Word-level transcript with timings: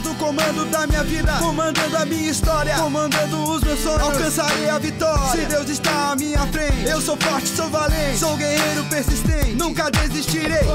Deus 0.00 0.16
comando 0.16 0.64
da 0.66 0.86
minha 0.86 1.02
vida, 1.02 1.32
comandando 1.38 1.96
a 1.96 2.04
minha 2.04 2.30
história, 2.30 2.76
comandando 2.76 3.42
os 3.50 3.62
meus 3.62 3.80
sonhos. 3.80 4.00
Alcançarei 4.00 4.68
a 4.68 4.78
vitória. 4.78 5.30
Se 5.30 5.46
Deus 5.46 5.68
está 5.68 6.12
à 6.12 6.16
minha 6.16 6.46
frente, 6.48 6.88
eu 6.88 7.00
sou 7.00 7.16
forte, 7.16 7.48
sou 7.48 7.68
valente, 7.68 8.18
sou 8.18 8.36
guerreiro 8.36 8.84
persistente, 8.84 9.52
nunca 9.54 9.90
desistirei. 9.90 10.66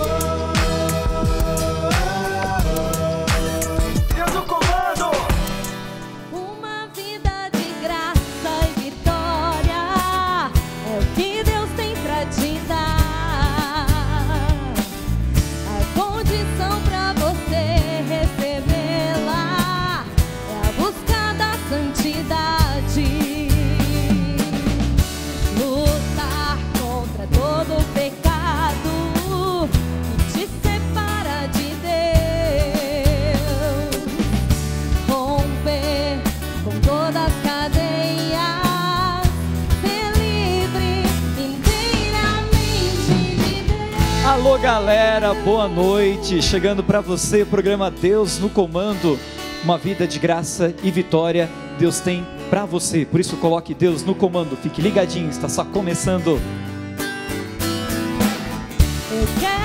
Galera, 44.64 45.34
boa 45.34 45.68
noite. 45.68 46.42
Chegando 46.42 46.82
para 46.82 47.02
você, 47.02 47.42
o 47.42 47.46
programa 47.46 47.92
Deus 47.92 48.40
no 48.40 48.50
Comando. 48.50 49.20
Uma 49.62 49.78
vida 49.78 50.08
de 50.08 50.18
graça 50.18 50.74
e 50.82 50.90
vitória 50.90 51.50
Deus 51.78 52.00
tem 52.00 52.26
para 52.50 52.64
você. 52.64 53.06
Por 53.06 53.20
isso 53.20 53.36
coloque 53.36 53.74
Deus 53.74 54.06
no 54.06 54.16
comando. 54.16 54.56
Fique 54.56 54.82
ligadinho, 54.82 55.30
está 55.30 55.50
só 55.50 55.66
começando. 55.66 56.40
Eu 59.12 59.28
quero 59.42 59.63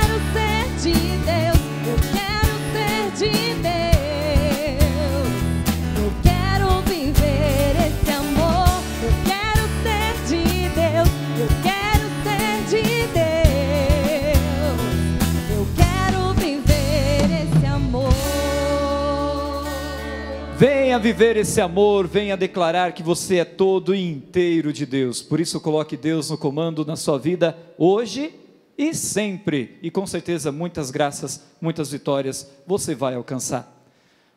Venha 20.99 21.15
viver 21.15 21.37
esse 21.37 21.61
amor, 21.61 22.09
venha 22.09 22.37
declarar 22.37 22.91
que 22.91 23.05
você 23.05 23.37
é 23.37 23.45
todo 23.45 23.95
inteiro 23.95 24.73
de 24.73 24.85
Deus. 24.85 25.23
Por 25.23 25.39
isso 25.39 25.61
coloque 25.61 25.97
Deus 25.97 26.29
no 26.29 26.37
comando 26.37 26.85
na 26.85 26.97
sua 26.97 27.17
vida 27.17 27.57
hoje 27.79 28.35
e 28.77 28.93
sempre. 28.93 29.79
E 29.81 29.93
com 29.93 30.05
certeza 30.09 30.51
muitas 30.51 30.91
graças, 30.91 31.45
muitas 31.61 31.93
vitórias 31.93 32.51
você 32.67 32.97
vai 32.97 33.15
alcançar. 33.15 33.73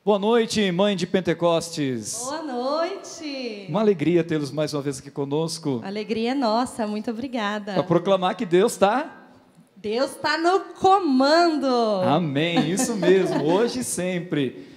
Boa 0.06 0.20
noite, 0.20 0.72
mãe 0.72 0.96
de 0.96 1.08
Pentecostes. 1.08 2.20
Boa 2.26 2.44
noite. 2.44 3.66
Uma 3.68 3.80
alegria 3.80 4.24
tê-los 4.24 4.52
mais 4.52 4.72
uma 4.72 4.84
vez 4.84 5.00
aqui 5.00 5.10
conosco. 5.10 5.82
Alegria 5.84 6.36
nossa, 6.36 6.86
muito 6.86 7.10
obrigada. 7.10 7.74
Para 7.74 7.84
proclamar 7.84 8.36
que 8.36 8.46
Deus 8.46 8.74
está. 8.74 9.30
Deus 9.78 10.12
está 10.12 10.38
no 10.38 10.60
comando. 10.76 11.66
Amém, 12.06 12.70
isso 12.70 12.96
mesmo, 12.96 13.46
hoje 13.46 13.80
e 13.80 13.84
sempre. 13.84 14.71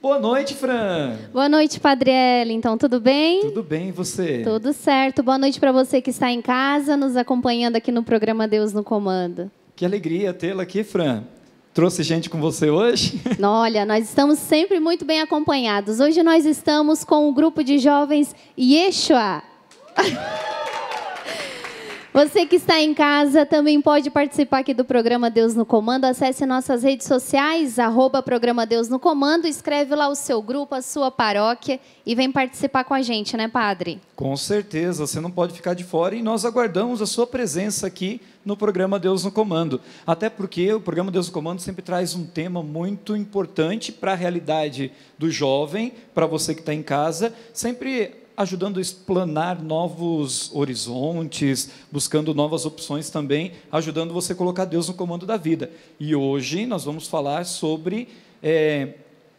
Boa 0.00 0.18
noite, 0.18 0.54
Fran. 0.54 1.16
Boa 1.32 1.48
noite, 1.48 1.80
Padre 1.80 2.12
Então, 2.50 2.76
tudo 2.76 3.00
bem? 3.00 3.40
Tudo 3.40 3.62
bem 3.62 3.88
e 3.88 3.92
você? 3.92 4.42
Tudo 4.44 4.72
certo. 4.72 5.22
Boa 5.22 5.38
noite 5.38 5.58
para 5.58 5.72
você 5.72 6.00
que 6.00 6.10
está 6.10 6.30
em 6.30 6.42
casa, 6.42 6.96
nos 6.96 7.16
acompanhando 7.16 7.76
aqui 7.76 7.90
no 7.90 8.02
programa 8.02 8.46
Deus 8.46 8.72
no 8.72 8.84
Comando. 8.84 9.50
Que 9.74 9.84
alegria 9.84 10.32
tê-la 10.32 10.62
aqui, 10.62 10.84
Fran. 10.84 11.24
Trouxe 11.74 12.02
gente 12.02 12.30
com 12.30 12.40
você 12.40 12.70
hoje? 12.70 13.20
Olha, 13.42 13.84
nós 13.84 14.04
estamos 14.04 14.38
sempre 14.38 14.80
muito 14.80 15.04
bem 15.04 15.20
acompanhados. 15.20 15.98
Hoje 16.00 16.22
nós 16.22 16.46
estamos 16.46 17.02
com 17.02 17.28
o 17.28 17.32
grupo 17.32 17.64
de 17.64 17.78
jovens 17.78 18.34
Yeshua. 18.58 19.42
Você 22.16 22.46
que 22.46 22.56
está 22.56 22.80
em 22.80 22.94
casa 22.94 23.44
também 23.44 23.78
pode 23.78 24.08
participar 24.08 24.60
aqui 24.60 24.72
do 24.72 24.86
programa 24.86 25.28
Deus 25.28 25.54
no 25.54 25.66
Comando. 25.66 26.06
Acesse 26.06 26.46
nossas 26.46 26.82
redes 26.82 27.06
sociais, 27.06 27.78
arroba 27.78 28.22
programa 28.22 28.64
Deus 28.64 28.88
no 28.88 28.98
Comando, 28.98 29.46
escreve 29.46 29.94
lá 29.94 30.08
o 30.08 30.14
seu 30.14 30.40
grupo, 30.40 30.74
a 30.74 30.80
sua 30.80 31.10
paróquia 31.10 31.78
e 32.06 32.14
vem 32.14 32.32
participar 32.32 32.84
com 32.84 32.94
a 32.94 33.02
gente, 33.02 33.36
né, 33.36 33.48
padre? 33.48 34.00
Com 34.14 34.34
certeza, 34.34 35.06
você 35.06 35.20
não 35.20 35.30
pode 35.30 35.52
ficar 35.52 35.74
de 35.74 35.84
fora 35.84 36.14
e 36.14 36.22
nós 36.22 36.46
aguardamos 36.46 37.02
a 37.02 37.06
sua 37.06 37.26
presença 37.26 37.86
aqui 37.86 38.18
no 38.42 38.56
programa 38.56 38.98
Deus 38.98 39.22
no 39.22 39.30
Comando. 39.30 39.78
Até 40.06 40.30
porque 40.30 40.72
o 40.72 40.80
programa 40.80 41.10
Deus 41.10 41.26
no 41.26 41.34
Comando 41.34 41.60
sempre 41.60 41.82
traz 41.82 42.14
um 42.14 42.24
tema 42.24 42.62
muito 42.62 43.14
importante 43.14 43.92
para 43.92 44.12
a 44.12 44.16
realidade 44.16 44.90
do 45.18 45.30
jovem, 45.30 45.92
para 46.14 46.24
você 46.24 46.54
que 46.54 46.60
está 46.60 46.72
em 46.72 46.82
casa, 46.82 47.34
sempre 47.52 48.25
ajudando 48.36 48.78
a 48.78 48.82
explanar 48.82 49.62
novos 49.62 50.54
horizontes, 50.54 51.70
buscando 51.90 52.34
novas 52.34 52.66
opções 52.66 53.08
também, 53.08 53.52
ajudando 53.72 54.12
você 54.12 54.32
a 54.32 54.36
colocar 54.36 54.66
Deus 54.66 54.88
no 54.88 54.94
comando 54.94 55.24
da 55.24 55.36
vida. 55.36 55.70
E 55.98 56.14
hoje 56.14 56.66
nós 56.66 56.84
vamos 56.84 57.08
falar 57.08 57.46
sobre 57.46 58.08
é, 58.42 58.94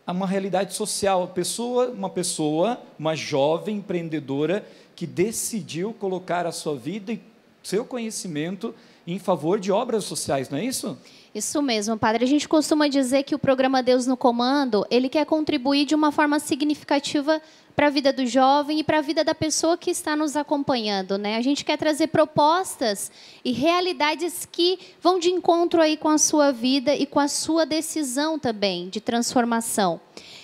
uma 0.07 0.25
realidade 0.25 0.73
social, 0.73 1.27
pessoa, 1.27 1.89
uma 1.89 2.09
pessoa, 2.09 2.81
uma 2.97 3.15
jovem 3.15 3.77
empreendedora 3.77 4.65
que 4.95 5.05
decidiu 5.05 5.93
colocar 5.93 6.47
a 6.47 6.51
sua 6.51 6.75
vida 6.75 7.13
e 7.13 7.21
seu 7.61 7.85
conhecimento 7.85 8.73
em 9.05 9.19
favor 9.19 9.59
de 9.59 9.71
obras 9.71 10.05
sociais, 10.05 10.49
não 10.49 10.57
é 10.57 10.65
isso? 10.65 10.97
Isso 11.37 11.61
mesmo, 11.61 11.95
padre. 11.95 12.25
A 12.25 12.27
gente 12.27 12.49
costuma 12.49 12.87
dizer 12.87 13.21
que 13.21 13.35
o 13.35 13.37
programa 13.37 13.83
Deus 13.83 14.07
no 14.07 14.17
Comando, 14.17 14.83
ele 14.89 15.07
quer 15.07 15.23
contribuir 15.23 15.85
de 15.85 15.93
uma 15.93 16.11
forma 16.11 16.39
significativa 16.39 17.39
para 17.75 17.85
a 17.85 17.89
vida 17.91 18.11
do 18.11 18.25
jovem 18.25 18.79
e 18.79 18.83
para 18.83 18.97
a 18.97 19.01
vida 19.01 19.23
da 19.23 19.35
pessoa 19.35 19.77
que 19.77 19.91
está 19.91 20.15
nos 20.15 20.35
acompanhando, 20.35 21.15
né? 21.15 21.37
A 21.37 21.41
gente 21.43 21.63
quer 21.63 21.77
trazer 21.77 22.07
propostas 22.07 23.11
e 23.45 23.51
realidades 23.51 24.47
que 24.51 24.79
vão 24.99 25.19
de 25.19 25.29
encontro 25.29 25.79
aí 25.79 25.95
com 25.95 26.09
a 26.09 26.17
sua 26.17 26.51
vida 26.51 26.95
e 26.95 27.05
com 27.05 27.19
a 27.19 27.27
sua 27.27 27.67
decisão 27.67 28.39
também 28.39 28.89
de 28.89 28.99
transformação. 28.99 30.01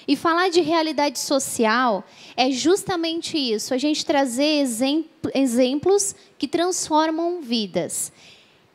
E 0.07 0.15
falar 0.15 0.49
de 0.49 0.61
realidade 0.61 1.17
social 1.17 2.03
é 2.37 2.51
justamente 2.51 3.35
isso, 3.35 3.73
a 3.73 3.79
gente 3.79 4.05
trazer 4.05 4.63
exemplos 5.33 6.15
que 6.37 6.47
transformam 6.47 7.41
vidas. 7.41 8.11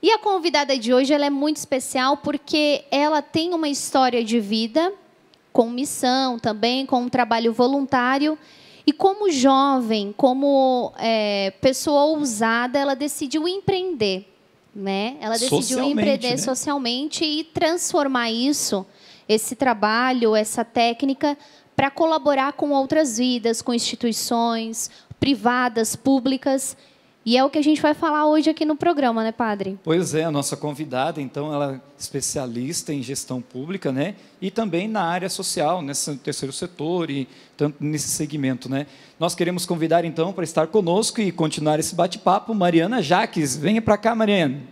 E 0.01 0.13
a 0.13 0.19
convidada 0.19 0.79
de 0.79 0.95
hoje 0.95 1.13
ela 1.13 1.27
é 1.27 1.31
muito 1.31 1.57
especial 1.57 2.17
porque 2.19 2.85
ela 2.91 3.21
tem 3.21 3.53
uma 3.53 3.69
história 3.69 4.23
de 4.23 4.39
vida 4.39 4.93
com 5.53 5.69
missão 5.69 6.39
também, 6.39 6.87
com 6.87 7.03
um 7.03 7.09
trabalho 7.09 7.53
voluntário. 7.53 8.39
E 8.87 8.93
como 8.93 9.31
jovem, 9.31 10.15
como 10.17 10.93
é, 10.99 11.53
pessoa 11.61 12.05
ousada, 12.05 12.79
ela 12.79 12.95
decidiu 12.95 13.49
empreender. 13.49 14.33
Né? 14.75 15.17
Ela 15.21 15.37
decidiu 15.37 15.83
empreender 15.83 16.31
né? 16.31 16.37
socialmente 16.37 17.25
e 17.25 17.43
transformar 17.43 18.31
isso, 18.31 18.87
esse 19.29 19.57
trabalho, 19.57 20.37
essa 20.37 20.65
técnica, 20.65 21.37
para 21.75 21.91
colaborar 21.91 22.53
com 22.53 22.71
outras 22.71 23.19
vidas, 23.19 23.61
com 23.61 23.75
instituições 23.75 24.91
privadas, 25.19 25.97
públicas. 25.97 26.77
E 27.29 27.37
é 27.37 27.45
o 27.45 27.51
que 27.51 27.59
a 27.59 27.63
gente 27.63 27.83
vai 27.83 27.93
falar 27.93 28.27
hoje 28.27 28.49
aqui 28.49 28.65
no 28.65 28.75
programa, 28.75 29.23
né, 29.23 29.33
padre? 29.33 29.79
Pois 29.85 30.15
é, 30.15 30.25
a 30.25 30.31
nossa 30.31 30.57
convidada, 30.57 31.21
então, 31.21 31.53
ela 31.53 31.75
é 31.75 31.81
especialista 31.99 32.91
em 32.91 33.03
gestão 33.03 33.43
pública, 33.43 33.93
né? 33.93 34.15
E 34.41 34.51
também 34.51 34.89
na 34.89 35.03
área 35.03 35.29
social, 35.29 35.83
nesse 35.83 36.17
terceiro 36.17 36.55
setor 36.55 37.11
e 37.11 37.29
tanto 37.55 37.85
nesse 37.85 38.09
segmento, 38.09 38.71
né? 38.71 38.87
Nós 39.21 39.35
queremos 39.35 39.67
convidar, 39.67 40.07
então, 40.07 40.33
para 40.33 40.43
estar 40.43 40.69
conosco 40.69 41.21
e 41.21 41.31
continuar 41.31 41.79
esse 41.79 41.95
bate-papo, 41.95 42.55
Mariana 42.55 43.03
Jaques. 43.03 43.55
Venha 43.55 43.83
para 43.83 43.99
cá, 43.99 44.15
Mariana. 44.15 44.63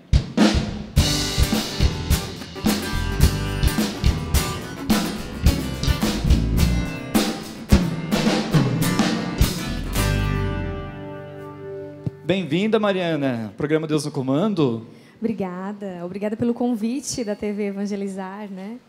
Bem-vinda, 12.26 12.80
Mariana. 12.80 13.54
Programa 13.56 13.86
Deus 13.86 14.04
no 14.04 14.10
Comando. 14.10 14.84
Obrigada, 15.20 16.04
obrigada 16.04 16.36
pelo 16.36 16.52
convite 16.52 17.22
da 17.22 17.36
TV 17.36 17.66
Evangelizar, 17.66 18.50
né? 18.50 18.80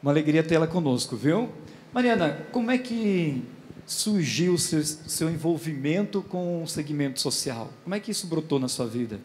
Uma 0.00 0.12
alegria 0.12 0.44
tê-la 0.44 0.68
conosco, 0.68 1.16
viu? 1.16 1.48
Mariana, 1.92 2.46
como 2.52 2.70
é 2.70 2.78
que 2.78 3.42
surgiu 3.84 4.54
o 4.54 4.58
seu, 4.58 4.80
seu 4.84 5.28
envolvimento 5.28 6.22
com 6.22 6.62
o 6.62 6.68
segmento 6.68 7.20
social? 7.20 7.68
Como 7.82 7.96
é 7.96 7.98
que 7.98 8.12
isso 8.12 8.28
brotou 8.28 8.60
na 8.60 8.68
sua 8.68 8.86
vida? 8.86 9.18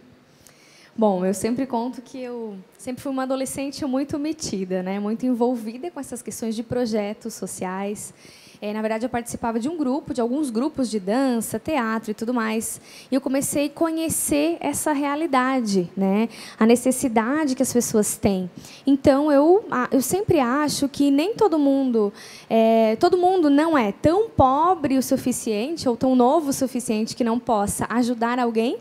Bom, 0.98 1.24
eu 1.24 1.36
sempre 1.36 1.68
conto 1.68 2.02
que 2.02 2.20
eu 2.20 2.58
sempre 2.76 3.04
fui 3.04 3.12
uma 3.12 3.22
adolescente 3.22 3.86
muito 3.86 4.18
metida, 4.18 4.82
né? 4.82 5.00
muito 5.00 5.28
envolvida 5.28 5.92
com 5.92 6.00
essas 6.00 6.24
questões 6.24 6.56
de 6.56 6.64
projetos 6.64 7.36
sociais. 7.36 8.16
É, 8.64 8.72
na 8.74 8.82
verdade, 8.82 9.08
eu 9.08 9.10
participava 9.10 9.60
de 9.60 9.68
um 9.68 9.76
grupo, 9.76 10.14
de 10.14 10.22
alguns 10.22 10.52
grupos 10.52 10.88
de 10.88 11.00
dança, 11.00 11.58
teatro 11.58 12.12
e 12.12 12.14
tudo 12.14 12.32
mais. 12.32 12.80
E 13.12 13.16
eu 13.16 13.20
comecei 13.20 13.66
a 13.66 13.70
conhecer 13.72 14.58
essa 14.60 14.94
realidade, 14.94 15.90
né? 15.98 16.30
a 16.60 16.66
necessidade 16.68 17.56
que 17.56 17.64
as 17.64 17.74
pessoas 17.74 18.18
têm. 18.18 18.48
Então, 18.86 19.32
eu, 19.32 19.66
eu 19.92 20.00
sempre 20.00 20.40
acho 20.40 20.88
que 20.88 21.10
nem 21.10 21.34
todo 21.34 21.58
mundo, 21.58 22.14
é, 22.48 22.96
todo 22.98 23.18
mundo 23.18 23.50
não 23.50 23.76
é 23.76 23.92
tão 23.92 24.30
pobre 24.30 24.96
o 24.96 25.02
suficiente 25.02 25.90
ou 25.90 25.98
tão 25.98 26.16
novo 26.16 26.52
o 26.52 26.54
suficiente 26.54 27.16
que 27.16 27.24
não 27.24 27.40
possa 27.40 27.88
ajudar 27.90 28.38
alguém 28.38 28.78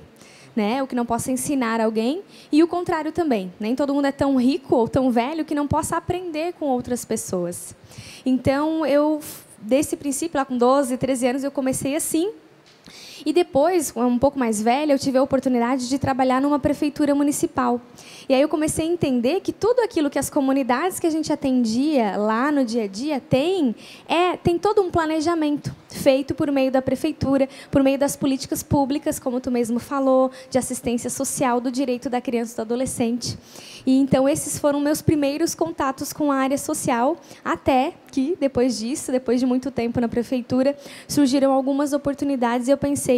né, 0.55 0.83
o 0.83 0.87
que 0.87 0.97
não 0.97 1.07
possa 1.07 1.31
ensinar 1.31 1.81
alguém, 1.81 2.23
e 2.51 2.61
o 2.61 2.67
contrário 2.67 3.13
também. 3.13 3.53
Nem 3.59 3.77
todo 3.77 3.95
mundo 3.95 4.07
é 4.07 4.13
tão 4.13 4.37
rico 4.37 4.75
ou 4.75 4.89
tão 4.89 5.11
velho 5.11 5.45
que 5.45 5.55
não 5.55 5.67
possa 5.67 5.97
aprender 5.97 6.55
com 6.55 6.67
outras 6.67 7.05
pessoas. 7.05 7.75
Então, 8.27 8.85
eu 8.85 9.21
desse 9.61 9.97
princípio, 9.97 10.39
lá 10.39 10.45
com 10.45 10.57
12, 10.57 10.97
13 10.97 11.27
anos, 11.27 11.45
eu 11.45 11.51
comecei 11.51 11.95
assim. 11.95 12.33
E 13.25 13.33
depois, 13.33 13.93
um 13.97 14.19
pouco 14.19 14.39
mais 14.39 14.61
velha, 14.61 14.93
eu 14.93 14.99
tive 14.99 15.19
a 15.19 15.23
oportunidade 15.23 15.89
de 15.89 15.99
trabalhar 15.99 16.41
numa 16.41 16.59
prefeitura 16.59 17.15
municipal. 17.15 17.81
E 18.29 18.35
aí 18.35 18.41
eu 18.41 18.49
comecei 18.49 18.87
a 18.87 18.93
entender 18.93 19.41
que 19.41 19.53
tudo 19.53 19.81
aquilo 19.81 20.09
que 20.09 20.19
as 20.19 20.31
comunidades 20.31 21.01
que 21.01 21.07
a 21.07 21.11
gente 21.11 21.33
atendia 21.33 22.17
lá 22.17 22.53
no 22.53 22.65
dia 22.65 22.85
a 22.85 22.87
dia 22.87 23.21
tem, 23.21 23.75
é, 24.09 24.37
tem 24.37 24.59
todo 24.59 24.81
um 24.81 24.91
planejamento 24.91 25.75
feito 25.89 26.35
por 26.35 26.51
meio 26.53 26.71
da 26.71 26.81
prefeitura, 26.81 27.49
por 27.71 27.83
meio 27.83 27.99
das 27.99 28.15
políticas 28.17 28.63
públicas, 28.63 29.19
como 29.19 29.41
tu 29.41 29.51
mesmo 29.51 29.81
falou, 29.81 30.31
de 30.49 30.59
assistência 30.59 31.11
social, 31.11 31.61
do 31.61 31.71
direito 31.71 32.09
da 32.09 32.21
criança 32.21 32.53
e 32.53 32.57
do 32.57 32.63
adolescente. 32.63 33.37
E 33.85 33.99
então 33.99 34.29
esses 34.29 34.59
foram 34.59 34.79
meus 34.79 35.03
primeiros 35.03 35.55
contatos 35.55 36.13
com 36.13 36.31
a 36.31 36.37
área 36.37 36.59
social, 36.59 37.17
até 37.45 37.95
que 38.11 38.37
depois 38.39 38.79
disso, 38.79 39.11
depois 39.11 39.41
de 39.41 39.47
muito 39.47 39.71
tempo 39.71 40.01
na 40.01 40.09
prefeitura, 40.09 40.77
surgiram 41.09 41.53
algumas 41.53 41.93
oportunidades 41.93 42.69
e 42.69 42.71
eu 42.71 42.77
pensei, 42.77 43.10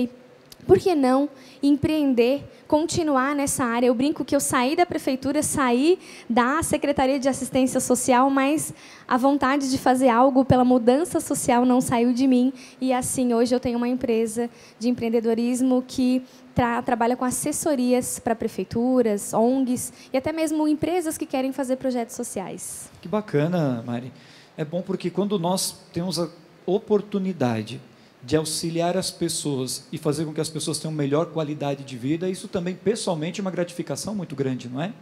por 0.67 0.79
que 0.79 0.95
não 0.95 1.29
empreender, 1.63 2.45
continuar 2.69 3.35
nessa 3.35 3.65
área? 3.65 3.87
Eu 3.87 3.95
brinco 3.95 4.25
que 4.25 4.35
eu 4.35 4.41
saí 4.41 4.77
da 4.77 4.87
prefeitura, 4.87 5.43
saí 5.43 5.99
da 6.29 6.63
Secretaria 6.63 7.19
de 7.19 7.29
Assistência 7.29 7.81
Social, 7.81 8.31
mas 8.31 8.73
a 9.07 9.17
vontade 9.17 9.71
de 9.71 9.77
fazer 9.77 10.09
algo 10.09 10.45
pela 10.45 10.65
mudança 10.65 11.21
social 11.21 11.65
não 11.65 11.81
saiu 11.81 12.13
de 12.13 12.27
mim. 12.27 12.53
E 12.81 12.93
assim, 12.93 13.35
hoje 13.35 13.55
eu 13.55 13.61
tenho 13.61 13.77
uma 13.77 13.89
empresa 13.89 14.49
de 14.79 14.89
empreendedorismo 14.89 15.83
que 15.87 16.23
tra 16.55 16.81
trabalha 16.83 17.17
com 17.17 17.25
assessorias 17.25 18.19
para 18.19 18.35
prefeituras, 18.35 19.33
ONGs 19.33 19.93
e 20.13 20.17
até 20.17 20.33
mesmo 20.33 20.69
empresas 20.69 21.19
que 21.19 21.27
querem 21.27 21.53
fazer 21.53 21.77
projetos 21.77 22.15
sociais. 22.15 22.91
Que 23.01 23.09
bacana, 23.09 23.83
Mari. 23.85 24.13
É 24.57 24.65
bom 24.65 24.83
porque 24.83 25.11
quando 25.11 25.39
nós 25.39 25.77
temos 25.93 26.19
a 26.19 26.29
oportunidade 26.67 27.81
de 28.25 28.37
auxiliar 28.37 28.97
as 28.97 29.11
pessoas 29.11 29.87
e 29.91 29.99
fazer 29.99 30.25
com 30.25 30.33
que 30.33 30.41
as 30.41 30.49
pessoas 30.49 30.79
tenham 30.79 30.95
melhor 30.95 31.27
qualidade 31.27 31.83
de 31.85 31.97
vida, 31.97 32.29
isso 32.29 32.47
também 32.47 32.75
pessoalmente 32.75 33.41
é 33.41 33.43
uma 33.43 33.51
gratificação 33.51 34.15
muito 34.15 34.37
grande, 34.37 34.69
não 34.69 34.81
é? 34.81 34.93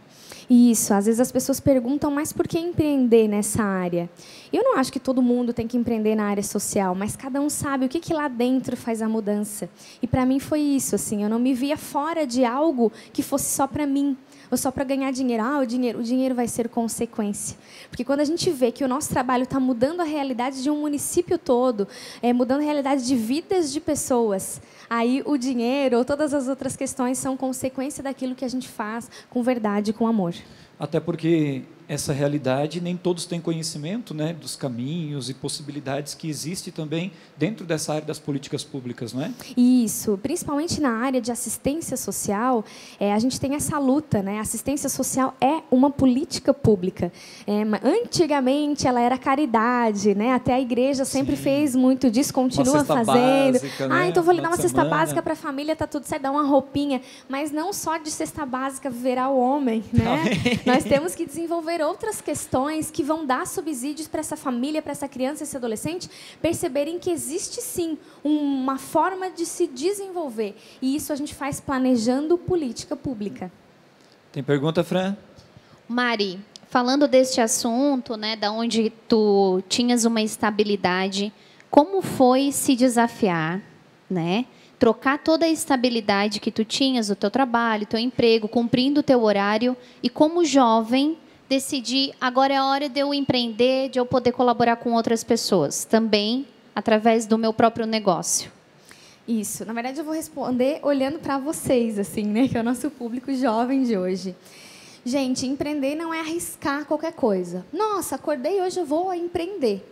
Isso, 0.49 0.93
às 0.93 1.05
vezes 1.05 1.21
as 1.21 1.31
pessoas 1.31 1.59
perguntam, 1.59 2.11
mas 2.11 2.33
por 2.33 2.47
que 2.47 2.59
empreender 2.59 3.27
nessa 3.27 3.63
área? 3.63 4.09
Eu 4.51 4.63
não 4.63 4.77
acho 4.77 4.91
que 4.91 4.99
todo 4.99 5.21
mundo 5.21 5.53
tem 5.53 5.67
que 5.67 5.77
empreender 5.77 6.15
na 6.15 6.25
área 6.25 6.43
social, 6.43 6.95
mas 6.95 7.15
cada 7.15 7.39
um 7.39 7.49
sabe 7.49 7.85
o 7.85 7.89
que, 7.89 7.99
que 7.99 8.13
lá 8.13 8.27
dentro 8.27 8.75
faz 8.75 9.01
a 9.01 9.07
mudança. 9.07 9.69
E 10.01 10.07
para 10.07 10.25
mim 10.25 10.39
foi 10.39 10.59
isso, 10.59 10.95
assim, 10.95 11.23
eu 11.23 11.29
não 11.29 11.39
me 11.39 11.53
via 11.53 11.77
fora 11.77 12.25
de 12.25 12.43
algo 12.43 12.91
que 13.13 13.21
fosse 13.21 13.55
só 13.55 13.67
para 13.67 13.85
mim 13.85 14.17
ou 14.51 14.57
só 14.57 14.69
para 14.69 14.83
ganhar 14.83 15.11
dinheiro. 15.11 15.41
Ah, 15.41 15.59
o 15.59 15.65
dinheiro, 15.65 15.99
o 15.99 16.03
dinheiro 16.03 16.35
vai 16.35 16.47
ser 16.47 16.67
consequência. 16.67 17.57
Porque 17.89 18.03
quando 18.03 18.19
a 18.19 18.25
gente 18.25 18.49
vê 18.49 18.71
que 18.71 18.83
o 18.83 18.87
nosso 18.87 19.09
trabalho 19.09 19.43
está 19.43 19.59
mudando 19.59 20.01
a 20.01 20.03
realidade 20.03 20.61
de 20.61 20.69
um 20.69 20.81
município 20.81 21.37
todo, 21.37 21.87
é, 22.21 22.33
mudando 22.33 22.59
a 22.59 22.63
realidade 22.63 23.07
de 23.07 23.15
vidas 23.15 23.71
de 23.71 23.79
pessoas, 23.79 24.61
aí 24.89 25.23
o 25.25 25.37
dinheiro 25.37 25.97
ou 25.97 26.05
todas 26.05 26.33
as 26.33 26.49
outras 26.49 26.75
questões 26.75 27.17
são 27.17 27.37
consequência 27.37 28.03
daquilo 28.03 28.35
que 28.35 28.43
a 28.43 28.49
gente 28.49 28.67
faz 28.67 29.09
com 29.29 29.41
verdade, 29.41 29.93
com 29.93 30.05
amor. 30.05 30.35
Até 30.77 30.99
porque 30.99 31.63
essa 31.91 32.13
realidade, 32.13 32.79
nem 32.79 32.95
todos 32.95 33.25
têm 33.25 33.41
conhecimento 33.41 34.13
né, 34.13 34.31
dos 34.31 34.55
caminhos 34.55 35.29
e 35.29 35.33
possibilidades 35.33 36.13
que 36.13 36.29
existe 36.29 36.71
também 36.71 37.11
dentro 37.37 37.65
dessa 37.65 37.93
área 37.93 38.07
das 38.07 38.17
políticas 38.17 38.63
públicas, 38.63 39.11
não 39.11 39.23
é? 39.23 39.31
Isso, 39.57 40.17
principalmente 40.23 40.79
na 40.79 40.91
área 40.91 41.19
de 41.19 41.33
assistência 41.33 41.97
social, 41.97 42.63
é, 42.97 43.11
a 43.11 43.19
gente 43.19 43.37
tem 43.37 43.55
essa 43.55 43.77
luta, 43.77 44.23
né? 44.23 44.39
Assistência 44.39 44.87
social 44.87 45.35
é 45.41 45.63
uma 45.69 45.91
política 45.91 46.53
pública. 46.53 47.11
É, 47.45 47.61
antigamente 47.85 48.87
ela 48.87 49.01
era 49.01 49.17
caridade, 49.17 50.15
né? 50.15 50.31
Até 50.31 50.53
a 50.53 50.61
igreja 50.61 51.03
sempre 51.03 51.35
Sim. 51.35 51.43
fez 51.43 51.75
muito 51.75 52.09
disso, 52.09 52.33
continua 52.33 52.85
fazendo. 52.85 53.59
Básica, 53.59 53.87
né? 53.89 53.95
Ah, 53.99 54.07
então 54.07 54.23
vou 54.23 54.33
lhe 54.33 54.39
dar 54.39 54.47
uma 54.47 54.55
cesta 54.57 54.85
básica 54.85 55.21
para 55.21 55.33
a 55.33 55.35
família, 55.35 55.75
tá 55.75 55.85
tudo 55.85 56.05
certo, 56.05 56.21
dar 56.21 56.31
uma 56.31 56.43
roupinha, 56.43 57.01
mas 57.27 57.51
não 57.51 57.73
só 57.73 57.97
de 57.97 58.09
cesta 58.09 58.45
básica 58.45 58.89
viverá 58.89 59.27
o 59.27 59.37
homem, 59.37 59.83
né? 59.91 60.23
Nós 60.65 60.85
temos 60.85 61.13
que 61.13 61.25
desenvolver 61.25 61.80
outras 61.83 62.21
questões 62.21 62.91
que 62.91 63.03
vão 63.03 63.25
dar 63.25 63.47
subsídios 63.47 64.07
para 64.07 64.19
essa 64.19 64.35
família, 64.35 64.81
para 64.81 64.91
essa 64.91 65.07
criança, 65.07 65.43
esse 65.43 65.55
adolescente, 65.55 66.09
perceberem 66.41 66.99
que 66.99 67.09
existe 67.09 67.61
sim 67.61 67.97
uma 68.23 68.77
forma 68.77 69.29
de 69.29 69.45
se 69.45 69.67
desenvolver. 69.67 70.55
E 70.81 70.95
isso 70.95 71.11
a 71.11 71.15
gente 71.15 71.33
faz 71.33 71.59
planejando 71.59 72.37
política 72.37 72.95
pública. 72.95 73.51
Tem 74.31 74.43
pergunta, 74.43 74.83
Fran? 74.83 75.15
Mari, 75.87 76.39
falando 76.69 77.07
deste 77.07 77.41
assunto, 77.41 78.15
né, 78.15 78.37
da 78.37 78.51
onde 78.51 78.91
tu 79.07 79.61
tinhas 79.67 80.05
uma 80.05 80.21
estabilidade, 80.21 81.33
como 81.69 82.01
foi 82.01 82.51
se 82.51 82.75
desafiar, 82.75 83.61
né? 84.09 84.45
Trocar 84.79 85.19
toda 85.19 85.45
a 85.45 85.49
estabilidade 85.49 86.39
que 86.39 86.51
tu 86.51 86.65
tinhas, 86.65 87.09
o 87.09 87.15
teu 87.15 87.29
trabalho, 87.29 87.85
teu 87.85 87.99
emprego, 87.99 88.47
cumprindo 88.47 89.01
o 89.01 89.03
teu 89.03 89.21
horário 89.21 89.75
e 90.01 90.09
como 90.09 90.43
jovem 90.45 91.17
decidi, 91.51 92.13
agora 92.21 92.53
é 92.53 92.55
a 92.55 92.65
hora 92.65 92.87
de 92.87 93.01
eu 93.01 93.13
empreender, 93.13 93.89
de 93.89 93.99
eu 93.99 94.05
poder 94.05 94.31
colaborar 94.31 94.77
com 94.77 94.93
outras 94.93 95.21
pessoas, 95.21 95.83
também 95.83 96.47
através 96.73 97.25
do 97.25 97.37
meu 97.37 97.51
próprio 97.51 97.85
negócio. 97.85 98.49
Isso. 99.27 99.65
Na 99.65 99.73
verdade, 99.73 99.99
eu 99.99 100.05
vou 100.05 100.13
responder 100.13 100.79
olhando 100.81 101.19
para 101.19 101.37
vocês, 101.37 101.99
assim, 101.99 102.23
né, 102.23 102.47
que 102.49 102.57
é 102.57 102.61
o 102.61 102.63
nosso 102.63 102.89
público 102.89 103.33
jovem 103.33 103.83
de 103.83 103.97
hoje. 103.97 104.33
Gente, 105.03 105.45
empreender 105.45 105.93
não 105.93 106.13
é 106.13 106.21
arriscar 106.21 106.85
qualquer 106.85 107.11
coisa. 107.11 107.65
Nossa, 107.73 108.15
acordei 108.15 108.61
hoje 108.61 108.79
eu 108.79 108.85
vou 108.85 109.13
empreender. 109.13 109.85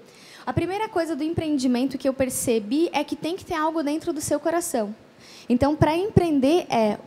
A 0.46 0.54
primeira 0.54 0.88
coisa 0.88 1.14
do 1.14 1.26
empreendimento 1.26 1.98
que 1.98 2.08
eu 2.08 2.14
percebi 2.14 2.90
é 2.94 3.04
que 3.04 3.18
tem 3.18 3.36
que 3.36 3.44
ter 3.44 3.56
algo 3.56 3.84
dentro 3.84 4.14
do 4.14 4.22
seu 4.22 4.40
coração. 4.40 4.96
Então, 5.50 5.76
para 5.76 5.98
empreender 5.98 6.66
é 6.70 6.98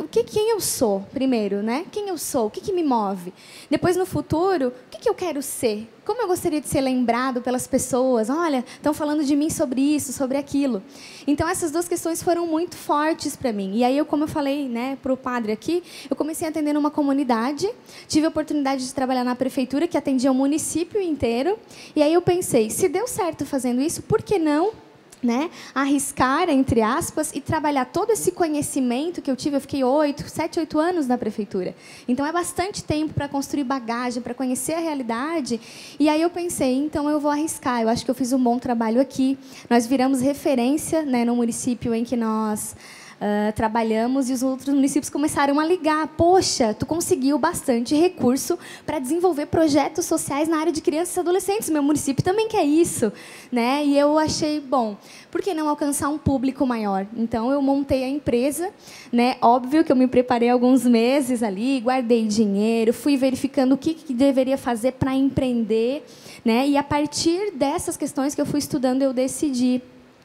o 0.00 0.08
que, 0.08 0.24
quem 0.24 0.50
eu 0.50 0.60
sou, 0.60 1.00
primeiro, 1.12 1.62
né? 1.62 1.84
Quem 1.92 2.08
eu 2.08 2.16
sou, 2.16 2.46
o 2.46 2.50
que, 2.50 2.60
que 2.60 2.72
me 2.72 2.82
move. 2.82 3.32
Depois, 3.70 3.94
no 3.94 4.06
futuro, 4.06 4.68
o 4.68 4.90
que, 4.90 4.98
que 4.98 5.08
eu 5.08 5.14
quero 5.14 5.42
ser? 5.42 5.86
Como 6.04 6.22
eu 6.22 6.26
gostaria 6.26 6.60
de 6.60 6.68
ser 6.68 6.80
lembrado 6.80 7.42
pelas 7.42 7.66
pessoas? 7.66 8.30
Olha, 8.30 8.64
estão 8.74 8.94
falando 8.94 9.22
de 9.22 9.36
mim 9.36 9.50
sobre 9.50 9.80
isso, 9.80 10.12
sobre 10.12 10.38
aquilo. 10.38 10.82
Então, 11.26 11.48
essas 11.48 11.70
duas 11.70 11.86
questões 11.86 12.22
foram 12.22 12.46
muito 12.46 12.74
fortes 12.74 13.36
para 13.36 13.52
mim. 13.52 13.76
E 13.76 13.84
aí, 13.84 13.98
eu, 13.98 14.06
como 14.06 14.24
eu 14.24 14.28
falei 14.28 14.68
né, 14.68 14.96
para 15.02 15.12
o 15.12 15.16
padre 15.16 15.52
aqui, 15.52 15.82
eu 16.08 16.16
comecei 16.16 16.46
a 16.46 16.50
atender 16.50 16.72
numa 16.72 16.90
comunidade, 16.90 17.68
tive 18.08 18.24
a 18.24 18.28
oportunidade 18.30 18.86
de 18.86 18.94
trabalhar 18.94 19.24
na 19.24 19.36
prefeitura, 19.36 19.86
que 19.86 19.98
atendia 19.98 20.30
o 20.30 20.34
município 20.34 21.00
inteiro. 21.00 21.58
E 21.94 22.02
aí, 22.02 22.14
eu 22.14 22.22
pensei, 22.22 22.70
se 22.70 22.88
deu 22.88 23.06
certo 23.06 23.44
fazendo 23.44 23.82
isso, 23.82 24.02
por 24.02 24.22
que 24.22 24.38
não 24.38 24.85
né, 25.26 25.50
arriscar, 25.74 26.48
entre 26.48 26.80
aspas, 26.80 27.32
e 27.34 27.40
trabalhar 27.40 27.86
todo 27.86 28.12
esse 28.12 28.30
conhecimento 28.30 29.20
que 29.20 29.30
eu 29.30 29.36
tive. 29.36 29.56
Eu 29.56 29.60
fiquei 29.60 29.82
oito, 29.82 30.28
sete, 30.28 30.58
oito 30.60 30.78
anos 30.78 31.06
na 31.06 31.18
prefeitura. 31.18 31.74
Então, 32.06 32.24
é 32.24 32.32
bastante 32.32 32.82
tempo 32.84 33.12
para 33.12 33.28
construir 33.28 33.64
bagagem, 33.64 34.22
para 34.22 34.32
conhecer 34.32 34.74
a 34.74 34.80
realidade. 34.80 35.60
E 35.98 36.08
aí 36.08 36.22
eu 36.22 36.30
pensei, 36.30 36.74
então 36.74 37.10
eu 37.10 37.18
vou 37.18 37.30
arriscar. 37.30 37.82
Eu 37.82 37.88
acho 37.88 38.04
que 38.04 38.10
eu 38.10 38.14
fiz 38.14 38.32
um 38.32 38.42
bom 38.42 38.58
trabalho 38.58 39.00
aqui. 39.00 39.36
Nós 39.68 39.86
viramos 39.86 40.20
referência 40.20 41.02
né, 41.02 41.24
no 41.24 41.34
município 41.34 41.92
em 41.92 42.04
que 42.04 42.16
nós 42.16 42.76
uh, 43.20 43.52
trabalhamos 43.54 44.30
e 44.30 44.32
os 44.32 44.42
outros 44.42 44.74
municípios 44.74 45.10
começaram 45.10 45.58
a 45.58 45.64
ligar. 45.64 46.06
Poxa, 46.08 46.74
tu 46.74 46.86
conseguiu 46.86 47.38
bastante 47.38 47.94
recurso 47.94 48.58
para 48.84 48.98
desenvolver 48.98 49.46
projetos 49.46 50.06
sociais 50.06 50.48
na 50.48 50.58
área 50.58 50.72
de 50.72 50.80
crianças 50.80 51.16
e 51.16 51.20
adolescentes. 51.20 51.70
Meu 51.70 51.82
município 51.82 52.22
também 52.22 52.48
quer 52.48 52.64
isso, 52.64 53.12
né? 53.50 53.84
E 53.84 53.98
eu 53.98 54.18
achei 54.18 54.60
bom. 54.60 54.96
Por 55.30 55.42
que 55.42 55.54
não 55.54 55.68
alcançar 55.68 56.08
um 56.08 56.18
público 56.18 56.66
maior? 56.66 57.06
Então 57.16 57.50
eu 57.50 57.60
montei 57.60 58.04
a 58.04 58.08
empresa, 58.08 58.70
né? 59.12 59.36
Óbvio 59.40 59.84
que 59.84 59.92
eu 59.92 59.96
me 59.96 60.06
preparei 60.06 60.48
alguns 60.48 60.84
meses 60.84 61.42
ali, 61.42 61.80
guardei 61.80 62.26
dinheiro, 62.26 62.92
fui 62.92 63.16
verificando 63.16 63.72
o 63.72 63.78
que, 63.78 63.94
que 63.94 64.14
deveria 64.14 64.58
fazer 64.58 64.92
para 64.92 65.14
empreender, 65.14 66.04
né? 66.44 66.66
E 66.66 66.76
a 66.76 66.82
partir 66.82 67.52
dessas 67.52 67.96
questões 67.96 68.34
que 68.34 68.40
eu 68.40 68.46
fui 68.46 68.58
estudando, 68.58 69.02
eu 69.02 69.12
decidi 69.12 69.82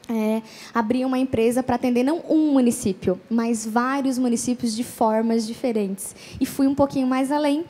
é, 0.08 0.42
abrir 0.74 1.04
uma 1.04 1.18
empresa 1.18 1.62
para 1.62 1.76
atender 1.76 2.02
não 2.02 2.22
um 2.28 2.52
município, 2.52 3.20
mas 3.30 3.66
vários 3.66 4.18
municípios 4.18 4.74
de 4.74 4.84
formas 4.84 5.46
diferentes. 5.46 6.14
E 6.40 6.46
fui 6.46 6.66
um 6.66 6.74
pouquinho 6.74 7.06
mais 7.06 7.30
além, 7.30 7.64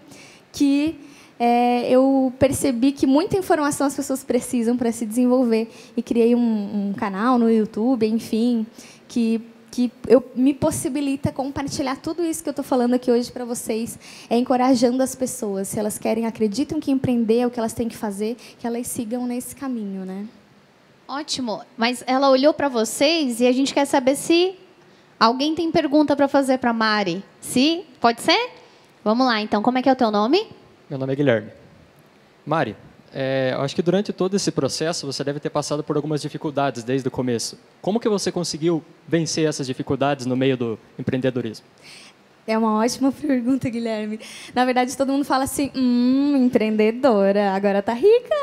que 0.53 0.97
é, 1.39 1.91
eu 1.91 2.33
percebi 2.39 2.93
que 2.93 3.07
muita 3.07 3.37
informação 3.37 3.87
as 3.87 3.97
pessoas 3.97 4.23
precisam 4.23 4.77
para 4.77 4.93
se 4.93 5.05
desenvolver 5.05 5.71
e 5.97 6.03
criei 6.03 6.35
um, 6.35 6.91
um 6.91 6.93
canal 6.95 7.39
no 7.39 7.51
YouTube, 7.51 8.07
enfim, 8.07 8.67
que 9.09 9.41
que 9.73 9.91
eu, 10.07 10.23
me 10.37 10.53
possibilita 10.53 11.33
compartilhar 11.33 11.97
tudo 11.97 12.23
isso 12.23 12.43
que 12.43 12.49
eu 12.51 12.53
estou 12.53 12.65
falando 12.65 12.93
aqui 12.93 13.11
hoje 13.11 13.33
para 13.33 13.43
vocês, 13.43 13.99
é 14.29 14.37
encorajando 14.37 15.03
as 15.03 15.15
pessoas, 15.15 15.67
se 15.67 15.79
elas 15.79 15.97
querem, 15.97 16.27
acreditam 16.27 16.79
que 16.79 16.91
empreender 16.91 17.39
é 17.39 17.47
o 17.47 17.51
que 17.51 17.59
elas 17.59 17.73
têm 17.73 17.89
que 17.89 17.97
fazer, 17.97 18.37
que 18.59 18.67
elas 18.67 18.87
sigam 18.87 19.27
nesse 19.27 19.57
caminho, 19.57 20.05
né? 20.05 20.29
Ótimo, 21.13 21.61
mas 21.77 22.03
ela 22.07 22.31
olhou 22.31 22.55
para 22.55 22.71
vocês 22.71 23.39
e 23.39 23.47
a 23.47 23.53
gente 23.53 23.75
quer 23.75 23.85
saber 23.85 24.17
se 24.17 24.55
alguém 25.21 25.55
tem 25.55 25.71
pergunta 25.71 26.17
para 26.17 26.27
fazer 26.27 26.57
para 26.57 26.73
Mari. 26.73 27.23
Se 27.39 27.85
pode 28.01 28.23
ser? 28.23 28.49
Vamos 29.05 29.27
lá. 29.27 29.39
Então, 29.39 29.61
como 29.61 29.77
é 29.77 29.83
que 29.83 29.91
é 29.91 29.93
o 29.93 29.97
teu 29.97 30.11
nome? 30.11 30.49
Meu 30.89 30.99
nome 30.99 31.13
é 31.13 31.17
Guilherme. 31.17 31.51
Mari, 32.47 32.75
é, 33.13 33.55
acho 33.59 33.77
que 33.77 33.83
durante 33.83 34.11
todo 34.11 34.35
esse 34.35 34.51
processo 34.51 35.05
você 35.05 35.23
deve 35.23 35.39
ter 35.39 35.51
passado 35.51 35.85
por 35.85 35.97
algumas 35.97 36.23
dificuldades 36.23 36.83
desde 36.83 37.07
o 37.07 37.11
começo. 37.11 37.59
Como 37.83 38.01
que 38.01 38.09
você 38.09 38.33
conseguiu 38.33 38.83
vencer 39.07 39.47
essas 39.47 39.67
dificuldades 39.67 40.25
no 40.25 40.35
meio 40.35 40.57
do 40.57 40.79
empreendedorismo? 40.99 41.67
É 42.45 42.59
uma 42.59 42.81
ótima 42.81 43.13
pergunta, 43.13 43.69
Guilherme. 43.69 44.19
Na 44.53 44.65
verdade, 44.65 44.97
todo 44.97 45.13
mundo 45.13 45.25
fala 45.25 45.45
assim: 45.45 45.71
hum, 45.77 46.37
empreendedora, 46.37 47.53
agora 47.53 47.81
tá 47.81 47.93
rica. 47.93 48.35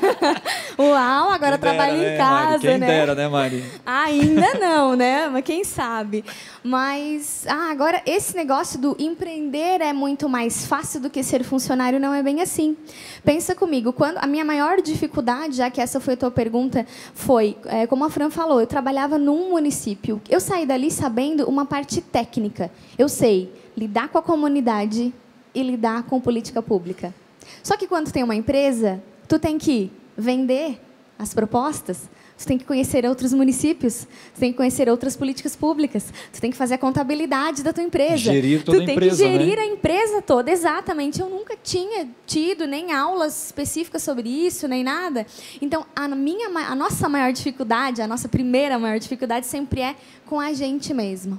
Uau, 0.78 1.30
agora 1.30 1.58
quem 1.58 1.60
trabalha 1.60 1.92
dera, 1.92 2.08
em 2.08 2.10
né, 2.12 2.16
casa, 2.16 2.50
Mari? 2.50 2.60
Quem 2.60 2.78
né? 2.78 2.86
dera, 2.86 3.14
né, 3.14 3.28
Mari? 3.28 3.64
Ainda 3.84 4.54
não, 4.58 4.96
né? 4.96 5.28
Mas 5.28 5.44
quem 5.44 5.64
sabe. 5.64 6.24
Mas 6.64 7.44
ah, 7.46 7.70
agora 7.70 8.02
esse 8.06 8.34
negócio 8.34 8.78
do 8.78 8.96
empreender 8.98 9.82
é 9.82 9.92
muito 9.92 10.28
mais 10.28 10.64
fácil 10.64 11.00
do 11.00 11.10
que 11.10 11.22
ser 11.22 11.44
funcionário 11.44 12.00
não 12.00 12.14
é 12.14 12.22
bem 12.22 12.40
assim. 12.40 12.76
Pensa 13.22 13.54
comigo, 13.54 13.92
quando 13.92 14.16
a 14.18 14.26
minha 14.26 14.44
maior 14.44 14.80
dificuldade, 14.80 15.56
já 15.56 15.70
que 15.70 15.80
essa 15.80 16.00
foi 16.00 16.14
a 16.14 16.16
tua 16.16 16.30
pergunta, 16.30 16.86
foi, 17.14 17.56
é, 17.66 17.86
como 17.86 18.04
a 18.04 18.10
Fran 18.10 18.30
falou, 18.30 18.60
eu 18.60 18.66
trabalhava 18.66 19.18
num 19.18 19.50
município. 19.50 20.22
Eu 20.28 20.40
saí 20.40 20.64
dali 20.64 20.90
sabendo 20.90 21.44
uma 21.44 21.66
parte 21.66 22.00
técnica. 22.00 22.70
Eu 22.98 23.09
sei 23.10 23.52
lidar 23.76 24.08
com 24.08 24.18
a 24.18 24.22
comunidade 24.22 25.12
e 25.54 25.62
lidar 25.62 26.04
com 26.04 26.20
política 26.20 26.62
pública. 26.62 27.14
Só 27.62 27.76
que 27.76 27.86
quando 27.86 28.12
tem 28.12 28.22
uma 28.22 28.34
empresa, 28.34 29.02
tu 29.28 29.38
tem 29.38 29.58
que 29.58 29.90
vender 30.16 30.80
as 31.18 31.34
propostas, 31.34 32.08
você 32.40 32.48
tem 32.48 32.56
que 32.56 32.64
conhecer 32.64 33.04
outros 33.04 33.34
municípios, 33.34 34.06
você 34.32 34.40
tem 34.40 34.50
que 34.50 34.56
conhecer 34.56 34.88
outras 34.88 35.14
políticas 35.14 35.54
públicas, 35.54 36.10
você 36.32 36.40
tem 36.40 36.50
que 36.50 36.56
fazer 36.56 36.74
a 36.74 36.78
contabilidade 36.78 37.62
da 37.62 37.70
tua 37.70 37.84
empresa. 37.84 38.16
Gerir 38.16 38.64
toda 38.64 38.78
tu 38.78 38.86
tem 38.86 38.94
empresa, 38.94 39.22
que 39.22 39.30
gerir 39.30 39.56
né? 39.56 39.62
a 39.62 39.66
empresa 39.66 40.22
toda, 40.22 40.50
exatamente. 40.50 41.20
Eu 41.20 41.28
nunca 41.28 41.54
tinha 41.62 42.08
tido 42.26 42.66
nem 42.66 42.92
aulas 42.92 43.46
específicas 43.46 44.02
sobre 44.02 44.26
isso, 44.26 44.66
nem 44.66 44.82
nada. 44.82 45.26
Então, 45.60 45.84
a 45.94 46.08
minha 46.08 46.48
a 46.48 46.74
nossa 46.74 47.10
maior 47.10 47.30
dificuldade, 47.30 48.00
a 48.00 48.06
nossa 48.06 48.26
primeira 48.26 48.78
maior 48.78 48.98
dificuldade 48.98 49.44
sempre 49.44 49.82
é 49.82 49.94
com 50.24 50.40
a 50.40 50.54
gente 50.54 50.94
mesmo 50.94 51.38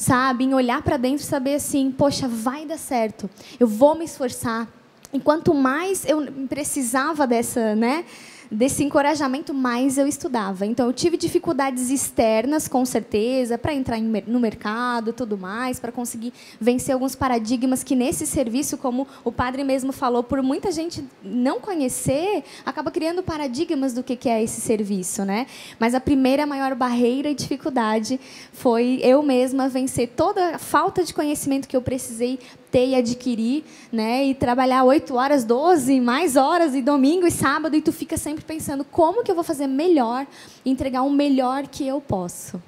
sabe? 0.00 0.44
Em 0.44 0.54
olhar 0.54 0.80
para 0.80 0.96
dentro 0.96 1.22
e 1.22 1.26
saber 1.26 1.56
assim, 1.56 1.92
poxa, 1.92 2.26
vai 2.26 2.64
dar 2.64 2.78
certo. 2.78 3.28
Eu 3.58 3.66
vou 3.66 3.94
me 3.94 4.06
esforçar. 4.06 4.66
E 5.12 5.20
quanto 5.20 5.52
mais 5.52 6.06
eu 6.06 6.26
precisava 6.48 7.26
dessa, 7.26 7.74
né, 7.74 8.06
desse 8.50 8.82
encorajamento, 8.82 9.54
mais 9.54 9.96
eu 9.96 10.06
estudava. 10.06 10.66
Então, 10.66 10.86
eu 10.86 10.92
tive 10.92 11.16
dificuldades 11.16 11.88
externas, 11.90 12.66
com 12.66 12.84
certeza, 12.84 13.56
para 13.56 13.72
entrar 13.72 14.00
no 14.00 14.40
mercado, 14.40 15.12
tudo 15.12 15.38
mais, 15.38 15.78
para 15.78 15.92
conseguir 15.92 16.32
vencer 16.60 16.92
alguns 16.92 17.14
paradigmas 17.14 17.84
que 17.84 17.94
nesse 17.94 18.26
serviço, 18.26 18.76
como 18.76 19.06
o 19.24 19.30
padre 19.30 19.62
mesmo 19.62 19.92
falou, 19.92 20.22
por 20.22 20.42
muita 20.42 20.72
gente 20.72 21.04
não 21.22 21.60
conhecer, 21.60 22.42
acaba 22.66 22.90
criando 22.90 23.22
paradigmas 23.22 23.92
do 23.92 24.02
que 24.02 24.28
é 24.28 24.42
esse 24.42 24.60
serviço, 24.60 25.24
né? 25.24 25.46
Mas 25.78 25.94
a 25.94 26.00
primeira 26.00 26.46
maior 26.46 26.74
barreira 26.74 27.30
e 27.30 27.34
dificuldade 27.34 28.18
foi 28.52 29.00
eu 29.02 29.22
mesma 29.22 29.68
vencer 29.68 30.08
toda 30.08 30.56
a 30.56 30.58
falta 30.58 31.04
de 31.04 31.14
conhecimento 31.14 31.68
que 31.68 31.76
eu 31.76 31.82
precisei 31.82 32.38
ter 32.70 32.88
e 32.88 32.94
adquirir, 32.94 33.64
né? 33.92 34.24
E 34.26 34.34
trabalhar 34.34 34.84
8 34.84 35.14
horas, 35.14 35.44
12, 35.44 36.00
mais 36.00 36.36
horas, 36.36 36.74
e 36.74 36.82
domingo 36.82 37.26
e 37.26 37.30
sábado, 37.30 37.74
e 37.76 37.82
tu 37.82 37.92
fica 37.92 38.16
sempre 38.16 38.44
pensando 38.44 38.84
como 38.84 39.22
que 39.24 39.30
eu 39.30 39.34
vou 39.34 39.44
fazer 39.44 39.66
melhor, 39.66 40.26
entregar 40.64 41.02
o 41.02 41.10
melhor 41.10 41.66
que 41.66 41.86
eu 41.86 42.00
posso. 42.00 42.62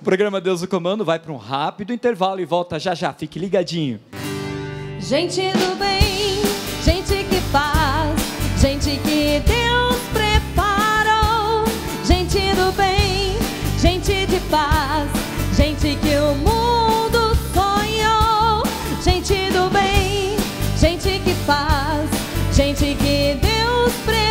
O 0.00 0.04
programa 0.04 0.40
Deus 0.40 0.60
do 0.60 0.68
Comando 0.68 1.04
vai 1.04 1.18
para 1.18 1.32
um 1.32 1.36
rápido 1.36 1.92
intervalo 1.92 2.40
e 2.40 2.44
volta 2.44 2.78
já 2.78 2.94
já. 2.94 3.12
Fique 3.12 3.38
ligadinho. 3.38 4.00
Gente 4.98 5.40
do 5.52 5.76
bem, 5.76 6.42
gente 6.84 7.24
que 7.28 7.40
faz, 7.52 8.20
gente 8.60 8.98
que 8.98 9.40
Deus 9.46 10.00
preparou. 10.12 11.64
Gente 12.04 12.38
do 12.56 12.72
bem, 12.72 13.36
gente 13.78 14.26
de 14.26 14.40
paz, 14.50 15.08
gente 15.56 15.96
que 15.96 16.16
o 16.16 16.34
mundo 16.36 16.91
faz, 21.52 22.10
gente 22.56 22.94
que 22.94 23.38
Deus 23.40 23.92
preparou. 24.04 24.21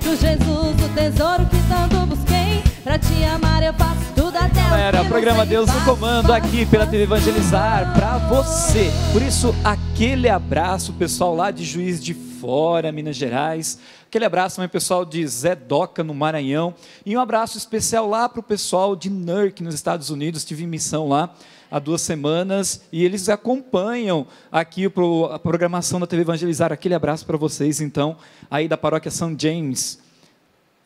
Tu, 0.00 0.16
Jesus, 0.16 0.76
o 0.84 0.88
tesouro 0.94 1.46
que 1.46 1.56
tanto 1.68 2.06
busquei. 2.06 2.62
Pra 2.82 2.98
te 2.98 3.22
amar 3.24 3.62
eu 3.62 3.74
faço 3.74 4.00
tudo, 4.14 4.36
até 4.36 4.62
Galera, 4.62 5.02
o 5.02 5.06
programa. 5.06 5.44
Deus 5.44 5.68
no 5.72 5.84
Comando 5.84 6.32
aqui 6.32 6.64
pela 6.66 6.86
TV 6.86 7.04
Evangelizar 7.04 7.92
para 7.94 8.18
você. 8.18 8.90
Por 9.12 9.20
isso, 9.22 9.54
aquele 9.62 10.28
abraço, 10.28 10.92
pessoal 10.94 11.34
lá 11.34 11.50
de 11.50 11.64
Juiz 11.64 12.02
de 12.02 12.14
Fora, 12.14 12.90
Minas 12.90 13.16
Gerais. 13.16 13.78
Aquele 14.06 14.24
abraço 14.24 14.56
também, 14.56 14.68
pessoal 14.68 15.04
de 15.04 15.26
Zé 15.26 15.54
Doca, 15.54 16.02
no 16.02 16.14
Maranhão. 16.14 16.74
E 17.04 17.16
um 17.16 17.20
abraço 17.20 17.58
especial 17.58 18.08
lá 18.08 18.28
para 18.28 18.40
o 18.40 18.42
pessoal 18.42 18.96
de 18.96 19.10
Newark, 19.10 19.62
nos 19.62 19.74
Estados 19.74 20.10
Unidos. 20.10 20.44
Tive 20.44 20.66
missão 20.66 21.08
lá 21.08 21.30
há 21.70 21.78
duas 21.78 22.00
semanas 22.00 22.82
e 22.90 23.04
eles 23.04 23.28
acompanham 23.28 24.26
aqui 24.50 24.86
a 25.30 25.38
programação 25.38 26.00
da 26.00 26.06
TV 26.06 26.22
Evangelizar. 26.22 26.72
Aquele 26.72 26.94
abraço 26.94 27.24
para 27.24 27.36
vocês, 27.36 27.80
então, 27.80 28.16
aí 28.50 28.66
da 28.66 28.76
paróquia 28.76 29.10
São 29.10 29.36
James. 29.38 30.00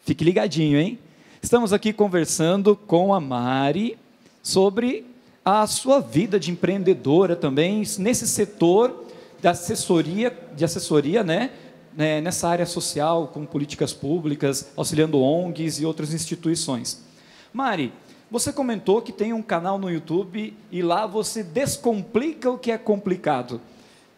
Fique 0.05 0.25
ligadinho, 0.25 0.79
hein? 0.79 0.99
Estamos 1.43 1.73
aqui 1.73 1.93
conversando 1.93 2.77
com 2.77 3.15
a 3.15 3.21
Mari 3.21 3.99
sobre 4.43 5.07
a 5.45 5.67
sua 5.67 6.01
vida 6.01 6.39
de 6.39 6.51
empreendedora 6.51 7.35
também 7.37 7.83
nesse 7.99 8.27
setor 8.27 9.05
da 9.43 9.51
assessoria, 9.51 10.37
de 10.55 10.65
assessoria, 10.65 11.23
né? 11.23 11.51
né, 11.97 12.21
Nessa 12.21 12.49
área 12.49 12.67
social, 12.67 13.29
com 13.29 13.45
políticas 13.45 13.93
públicas, 13.93 14.73
auxiliando 14.77 15.21
ONGs 15.21 15.81
e 15.81 15.87
outras 15.87 16.13
instituições. 16.13 17.05
Mari, 17.53 17.93
você 18.35 18.53
comentou 18.53 19.01
que 19.01 19.13
tem 19.13 19.33
um 19.33 19.41
canal 19.41 19.79
no 19.79 19.89
YouTube 19.89 20.57
e 20.73 20.83
lá 20.83 21.07
você 21.07 21.41
descomplica 21.41 22.51
o 22.51 22.59
que 22.59 22.73
é 22.73 22.77
complicado. 22.77 23.61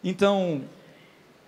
Então, 0.03 0.63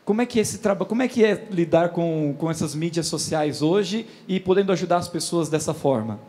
como 0.06 0.22
é 0.22 0.26
que 0.28 0.38
é 0.38 0.44
esse 0.44 0.60
trabalho, 0.60 0.88
como 0.88 1.02
é 1.02 1.08
que 1.08 1.26
é 1.26 1.48
lidar 1.50 1.90
com, 1.90 2.36
com 2.38 2.48
essas 2.48 2.76
mídias 2.76 3.08
sociais 3.08 3.64
hoje 3.64 4.06
e 4.28 4.40
podendo 4.40 4.72
ajudar 4.72 4.98
as 4.98 5.08
pessoas 5.08 5.50
dessa 5.50 5.74
forma? 5.74 6.20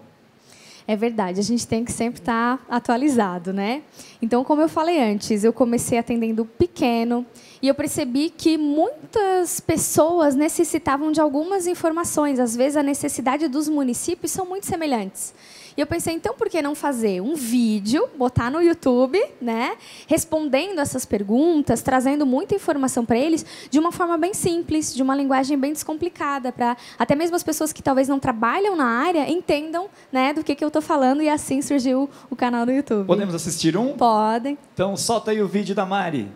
É 0.88 0.96
verdade, 0.96 1.40
a 1.40 1.42
gente 1.42 1.66
tem 1.66 1.84
que 1.84 1.92
sempre 1.92 2.22
estar 2.22 2.64
atualizado, 2.70 3.52
né? 3.52 3.82
Então, 4.22 4.42
como 4.42 4.62
eu 4.62 4.68
falei 4.68 4.98
antes, 4.98 5.44
eu 5.44 5.52
comecei 5.52 5.98
atendendo 5.98 6.46
pequeno 6.46 7.26
e 7.60 7.68
eu 7.68 7.74
percebi 7.74 8.30
que 8.30 8.56
muitas 8.56 9.60
pessoas 9.60 10.34
necessitavam 10.34 11.12
de 11.12 11.20
algumas 11.20 11.66
informações. 11.66 12.40
Às 12.40 12.56
vezes, 12.56 12.78
a 12.78 12.82
necessidade 12.82 13.46
dos 13.46 13.68
municípios 13.68 14.32
são 14.32 14.46
muito 14.46 14.64
semelhantes. 14.64 15.34
E 15.76 15.80
eu 15.80 15.86
pensei, 15.86 16.14
então 16.14 16.34
por 16.34 16.48
que 16.48 16.60
não 16.60 16.74
fazer 16.74 17.20
um 17.20 17.34
vídeo, 17.34 18.08
botar 18.16 18.50
no 18.50 18.60
YouTube, 18.60 19.20
né, 19.40 19.76
respondendo 20.06 20.78
essas 20.78 21.04
perguntas, 21.04 21.82
trazendo 21.82 22.26
muita 22.26 22.54
informação 22.54 23.04
para 23.04 23.18
eles 23.18 23.44
de 23.70 23.78
uma 23.78 23.92
forma 23.92 24.16
bem 24.18 24.34
simples, 24.34 24.94
de 24.94 25.02
uma 25.02 25.14
linguagem 25.14 25.58
bem 25.58 25.72
descomplicada, 25.72 26.52
para 26.52 26.76
até 26.98 27.14
mesmo 27.14 27.36
as 27.36 27.42
pessoas 27.42 27.72
que 27.72 27.82
talvez 27.82 28.08
não 28.08 28.18
trabalham 28.18 28.76
na 28.76 28.86
área 28.86 29.30
entendam, 29.30 29.88
né, 30.12 30.32
do 30.32 30.42
que, 30.42 30.54
que 30.54 30.64
eu 30.64 30.68
estou 30.68 30.82
falando 30.82 31.22
e 31.22 31.28
assim 31.28 31.62
surgiu 31.62 32.08
o 32.28 32.36
canal 32.36 32.66
do 32.66 32.72
YouTube. 32.72 33.06
Podemos 33.06 33.34
assistir 33.34 33.76
um? 33.76 33.94
Podem. 33.94 34.58
Então 34.74 34.96
solta 34.96 35.30
aí 35.30 35.42
o 35.42 35.48
vídeo 35.48 35.74
da 35.74 35.86
Mari. 35.86 36.28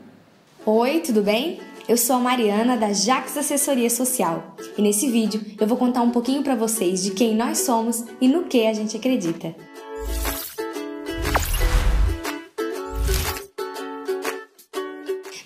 Oi, 0.66 1.00
tudo 1.00 1.22
bem? 1.22 1.60
Eu 1.86 1.98
sou 1.98 2.16
a 2.16 2.18
Mariana 2.18 2.78
da 2.78 2.94
Jax 2.94 3.36
Assessoria 3.36 3.90
Social 3.90 4.56
e 4.78 4.80
nesse 4.80 5.10
vídeo 5.10 5.44
eu 5.60 5.66
vou 5.66 5.76
contar 5.76 6.00
um 6.00 6.10
pouquinho 6.10 6.42
para 6.42 6.54
vocês 6.54 7.02
de 7.02 7.10
quem 7.10 7.36
nós 7.36 7.58
somos 7.58 8.04
e 8.22 8.26
no 8.26 8.44
que 8.44 8.66
a 8.66 8.72
gente 8.72 8.96
acredita. 8.96 9.54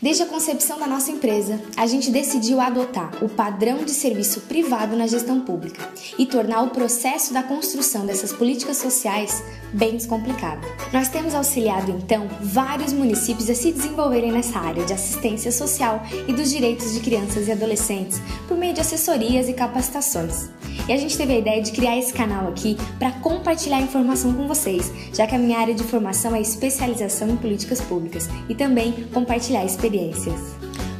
Desde 0.00 0.22
a 0.22 0.26
concepção 0.26 0.78
da 0.78 0.86
nossa 0.86 1.10
empresa, 1.10 1.60
a 1.76 1.84
gente 1.84 2.08
decidiu 2.08 2.60
adotar 2.60 3.12
o 3.20 3.28
padrão 3.28 3.78
de 3.78 3.90
serviço 3.90 4.42
privado 4.42 4.96
na 4.96 5.08
gestão 5.08 5.40
pública 5.40 5.90
e 6.16 6.24
tornar 6.24 6.62
o 6.62 6.70
processo 6.70 7.34
da 7.34 7.42
construção 7.42 8.06
dessas 8.06 8.32
políticas 8.32 8.76
sociais 8.76 9.42
bem 9.72 9.96
descomplicado. 9.96 10.64
Nós 10.92 11.08
temos 11.08 11.34
auxiliado 11.34 11.90
então 11.90 12.28
vários 12.40 12.92
municípios 12.92 13.50
a 13.50 13.56
se 13.56 13.72
desenvolverem 13.72 14.30
nessa 14.30 14.60
área 14.60 14.84
de 14.84 14.92
assistência 14.92 15.50
social 15.50 16.00
e 16.28 16.32
dos 16.32 16.48
direitos 16.48 16.94
de 16.94 17.00
crianças 17.00 17.48
e 17.48 17.52
adolescentes 17.52 18.20
por 18.46 18.56
meio 18.56 18.74
de 18.74 18.80
assessorias 18.80 19.48
e 19.48 19.52
capacitações. 19.52 20.48
E 20.88 20.92
a 20.92 20.96
gente 20.96 21.18
teve 21.18 21.34
a 21.34 21.38
ideia 21.38 21.60
de 21.60 21.72
criar 21.72 21.98
esse 21.98 22.12
canal 22.12 22.48
aqui 22.48 22.76
para 22.98 23.10
compartilhar 23.12 23.80
informação 23.80 24.32
com 24.32 24.46
vocês, 24.46 24.90
já 25.12 25.26
que 25.26 25.34
a 25.34 25.38
minha 25.38 25.58
área 25.58 25.74
de 25.74 25.82
formação 25.82 26.34
é 26.34 26.40
especialização 26.40 27.28
em 27.28 27.36
políticas 27.36 27.80
públicas 27.80 28.28
e 28.48 28.54
também 28.54 28.92
compartilhar 29.12 29.64
experiências. 29.64 29.87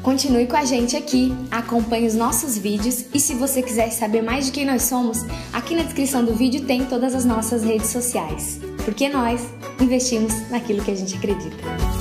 Continue 0.02 0.46
com 0.46 0.56
a 0.56 0.64
gente 0.64 0.96
aqui, 0.96 1.34
acompanhe 1.50 2.06
os 2.06 2.14
nossos 2.14 2.56
vídeos 2.56 3.04
e 3.12 3.20
se 3.20 3.34
você 3.34 3.62
quiser 3.62 3.90
saber 3.90 4.22
mais 4.22 4.46
de 4.46 4.52
quem 4.52 4.64
nós 4.64 4.82
somos, 4.82 5.18
aqui 5.52 5.74
na 5.74 5.82
descrição 5.82 6.24
do 6.24 6.34
vídeo 6.34 6.64
tem 6.64 6.86
todas 6.86 7.14
as 7.14 7.24
nossas 7.24 7.62
redes 7.62 7.90
sociais. 7.90 8.58
Porque 8.84 9.08
nós 9.08 9.42
investimos 9.80 10.32
naquilo 10.48 10.82
que 10.82 10.90
a 10.90 10.96
gente 10.96 11.14
acredita. 11.16 11.97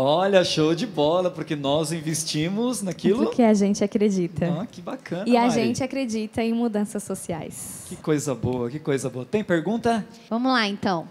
Olha, 0.00 0.44
show 0.44 0.74
de 0.74 0.86
bola, 0.86 1.30
porque 1.30 1.56
nós 1.56 1.90
investimos 1.90 2.82
naquilo. 2.82 3.24
Porque 3.24 3.42
a 3.42 3.52
gente 3.52 3.82
acredita. 3.82 4.46
Ah, 4.60 4.66
que 4.66 4.80
bacana. 4.80 5.24
E 5.26 5.36
a 5.36 5.42
Mari. 5.42 5.52
gente 5.52 5.82
acredita 5.82 6.42
em 6.42 6.52
mudanças 6.52 7.02
sociais. 7.02 7.84
Que 7.88 7.96
coisa 7.96 8.34
boa, 8.34 8.70
que 8.70 8.78
coisa 8.78 9.10
boa. 9.10 9.24
Tem 9.24 9.42
pergunta? 9.42 10.06
Vamos 10.30 10.52
lá, 10.52 10.68
então. 10.68 11.08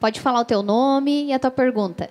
Pode 0.00 0.20
falar 0.20 0.40
o 0.40 0.44
teu 0.44 0.62
nome 0.62 1.26
e 1.26 1.32
a 1.32 1.38
tua 1.38 1.50
pergunta. 1.50 2.08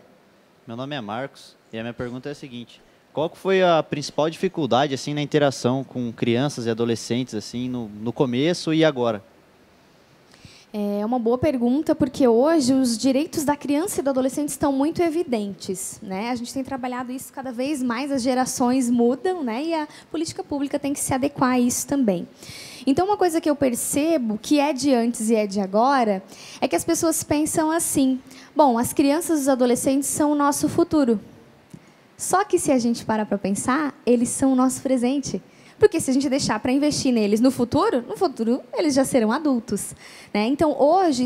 Meu 0.67 0.75
nome 0.77 0.95
é 0.95 1.01
Marcos 1.01 1.55
e 1.73 1.79
a 1.79 1.81
minha 1.81 1.93
pergunta 1.93 2.29
é 2.29 2.31
a 2.31 2.35
seguinte: 2.35 2.81
qual 3.13 3.29
que 3.29 3.37
foi 3.37 3.63
a 3.63 3.81
principal 3.81 4.29
dificuldade 4.29 4.93
assim 4.93 5.13
na 5.13 5.21
interação 5.21 5.83
com 5.83 6.11
crianças 6.11 6.65
e 6.65 6.69
adolescentes 6.69 7.33
assim 7.33 7.67
no, 7.67 7.87
no 7.87 8.13
começo 8.13 8.73
e 8.73 8.85
agora? 8.85 9.23
É 10.77 11.05
uma 11.05 11.17
boa 11.17 11.37
pergunta, 11.37 11.95
porque 11.95 12.27
hoje 12.27 12.73
os 12.73 12.97
direitos 12.97 13.45
da 13.45 13.55
criança 13.55 14.01
e 14.01 14.03
do 14.03 14.09
adolescente 14.09 14.49
estão 14.49 14.73
muito 14.73 15.01
evidentes. 15.01 16.01
Né? 16.03 16.29
A 16.29 16.35
gente 16.35 16.53
tem 16.53 16.65
trabalhado 16.65 17.13
isso 17.13 17.31
cada 17.31 17.49
vez 17.49 17.81
mais, 17.81 18.11
as 18.11 18.21
gerações 18.21 18.89
mudam 18.89 19.41
né? 19.41 19.63
e 19.63 19.73
a 19.73 19.87
política 20.11 20.43
pública 20.43 20.77
tem 20.77 20.91
que 20.91 20.99
se 20.99 21.13
adequar 21.13 21.51
a 21.51 21.59
isso 21.61 21.87
também. 21.87 22.27
Então, 22.85 23.05
uma 23.05 23.15
coisa 23.15 23.39
que 23.39 23.49
eu 23.49 23.55
percebo, 23.55 24.37
que 24.37 24.59
é 24.59 24.73
de 24.73 24.93
antes 24.93 25.29
e 25.29 25.35
é 25.35 25.47
de 25.47 25.61
agora, 25.61 26.21
é 26.59 26.67
que 26.67 26.75
as 26.75 26.83
pessoas 26.83 27.23
pensam 27.23 27.71
assim: 27.71 28.19
bom, 28.53 28.77
as 28.77 28.91
crianças 28.91 29.39
e 29.39 29.41
os 29.43 29.47
adolescentes 29.47 30.09
são 30.09 30.33
o 30.33 30.35
nosso 30.35 30.67
futuro. 30.67 31.21
Só 32.17 32.43
que 32.43 32.59
se 32.59 32.73
a 32.73 32.77
gente 32.77 33.05
parar 33.05 33.25
para 33.25 33.37
pensar, 33.37 33.97
eles 34.05 34.27
são 34.27 34.51
o 34.51 34.55
nosso 34.55 34.81
presente. 34.81 35.41
Porque 35.77 35.99
se 35.99 36.09
a 36.09 36.13
gente 36.13 36.29
deixar 36.29 36.59
para 36.59 36.71
investir 36.71 37.11
neles 37.11 37.41
no 37.41 37.51
futuro, 37.51 38.01
no 38.07 38.15
futuro 38.15 38.61
eles 38.77 38.93
já 38.93 39.03
serão 39.03 39.31
adultos. 39.31 39.93
Né? 40.33 40.47
Então, 40.47 40.75
hoje, 40.77 41.23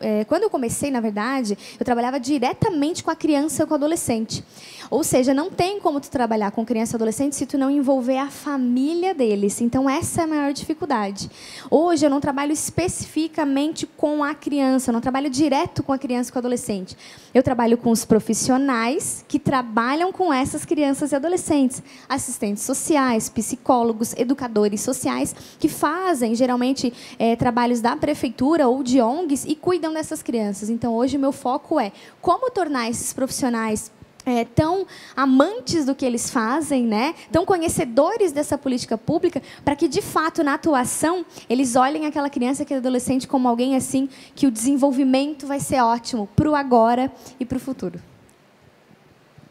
é, 0.00 0.24
quando 0.24 0.44
eu 0.44 0.50
comecei, 0.50 0.90
na 0.90 1.00
verdade, 1.00 1.56
eu 1.78 1.84
trabalhava 1.84 2.18
diretamente 2.18 3.02
com 3.02 3.10
a 3.10 3.16
criança 3.16 3.62
e 3.62 3.66
com 3.66 3.72
o 3.72 3.76
adolescente. 3.76 4.44
Ou 4.90 5.04
seja, 5.04 5.32
não 5.32 5.50
tem 5.50 5.78
como 5.78 6.00
tu 6.00 6.10
trabalhar 6.10 6.50
com 6.50 6.64
criança 6.64 6.94
e 6.94 6.96
adolescente 6.96 7.36
se 7.36 7.46
tu 7.46 7.56
não 7.56 7.70
envolver 7.70 8.18
a 8.18 8.28
família 8.28 9.14
deles. 9.14 9.60
Então, 9.60 9.88
essa 9.88 10.22
é 10.22 10.24
a 10.24 10.26
maior 10.26 10.52
dificuldade. 10.52 11.30
Hoje, 11.70 12.04
eu 12.04 12.10
não 12.10 12.20
trabalho 12.20 12.52
especificamente 12.52 13.86
com 13.86 14.24
a 14.24 14.34
criança, 14.34 14.90
eu 14.90 14.92
não 14.92 15.00
trabalho 15.00 15.30
direto 15.30 15.82
com 15.82 15.92
a 15.92 15.98
criança 15.98 16.30
e 16.30 16.32
com 16.32 16.38
o 16.38 16.40
adolescente. 16.40 16.96
Eu 17.32 17.42
trabalho 17.42 17.78
com 17.78 17.90
os 17.90 18.04
profissionais 18.04 19.24
que 19.28 19.38
trabalham 19.38 20.12
com 20.12 20.32
essas 20.32 20.64
crianças 20.64 21.12
e 21.12 21.14
adolescentes, 21.16 21.82
assistentes 22.08 22.64
sociais, 22.64 23.28
psicólogos, 23.28 23.79
educadores 24.16 24.80
sociais, 24.80 25.34
que 25.58 25.68
fazem, 25.68 26.34
geralmente, 26.34 26.92
é, 27.18 27.36
trabalhos 27.36 27.80
da 27.80 27.96
prefeitura 27.96 28.68
ou 28.68 28.82
de 28.82 29.00
ONGs 29.00 29.44
e 29.46 29.54
cuidam 29.54 29.92
dessas 29.92 30.22
crianças. 30.22 30.70
Então, 30.70 30.94
hoje, 30.94 31.18
meu 31.18 31.32
foco 31.32 31.78
é 31.78 31.92
como 32.20 32.50
tornar 32.50 32.88
esses 32.88 33.12
profissionais 33.12 33.90
é, 34.24 34.44
tão 34.44 34.86
amantes 35.16 35.84
do 35.84 35.94
que 35.94 36.04
eles 36.04 36.30
fazem, 36.30 36.84
né? 36.86 37.14
tão 37.32 37.44
conhecedores 37.44 38.32
dessa 38.32 38.56
política 38.58 38.96
pública, 38.98 39.42
para 39.64 39.74
que, 39.76 39.88
de 39.88 40.02
fato, 40.02 40.42
na 40.42 40.54
atuação, 40.54 41.24
eles 41.48 41.76
olhem 41.76 42.06
aquela 42.06 42.30
criança, 42.30 42.62
aquele 42.62 42.78
adolescente 42.78 43.26
como 43.26 43.48
alguém 43.48 43.76
assim, 43.76 44.08
que 44.34 44.46
o 44.46 44.50
desenvolvimento 44.50 45.46
vai 45.46 45.60
ser 45.60 45.80
ótimo 45.80 46.28
para 46.36 46.50
o 46.50 46.54
agora 46.54 47.10
e 47.38 47.44
para 47.44 47.56
o 47.56 47.60
futuro. 47.60 48.00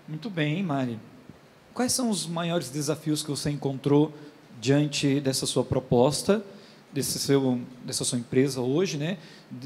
Muito 0.08 0.30
bem, 0.30 0.64
Mari. 0.64 1.00
Quais 1.80 1.94
são 1.94 2.10
os 2.10 2.28
maiores 2.28 2.70
desafios 2.70 3.24
que 3.24 3.30
você 3.30 3.50
encontrou 3.50 4.12
diante 4.60 5.22
dessa 5.22 5.46
sua 5.46 5.64
proposta, 5.64 6.44
desse 6.92 7.18
seu, 7.18 7.62
dessa 7.86 8.04
sua 8.04 8.20
empresa 8.20 8.60
hoje, 8.60 8.98
né? 8.98 9.18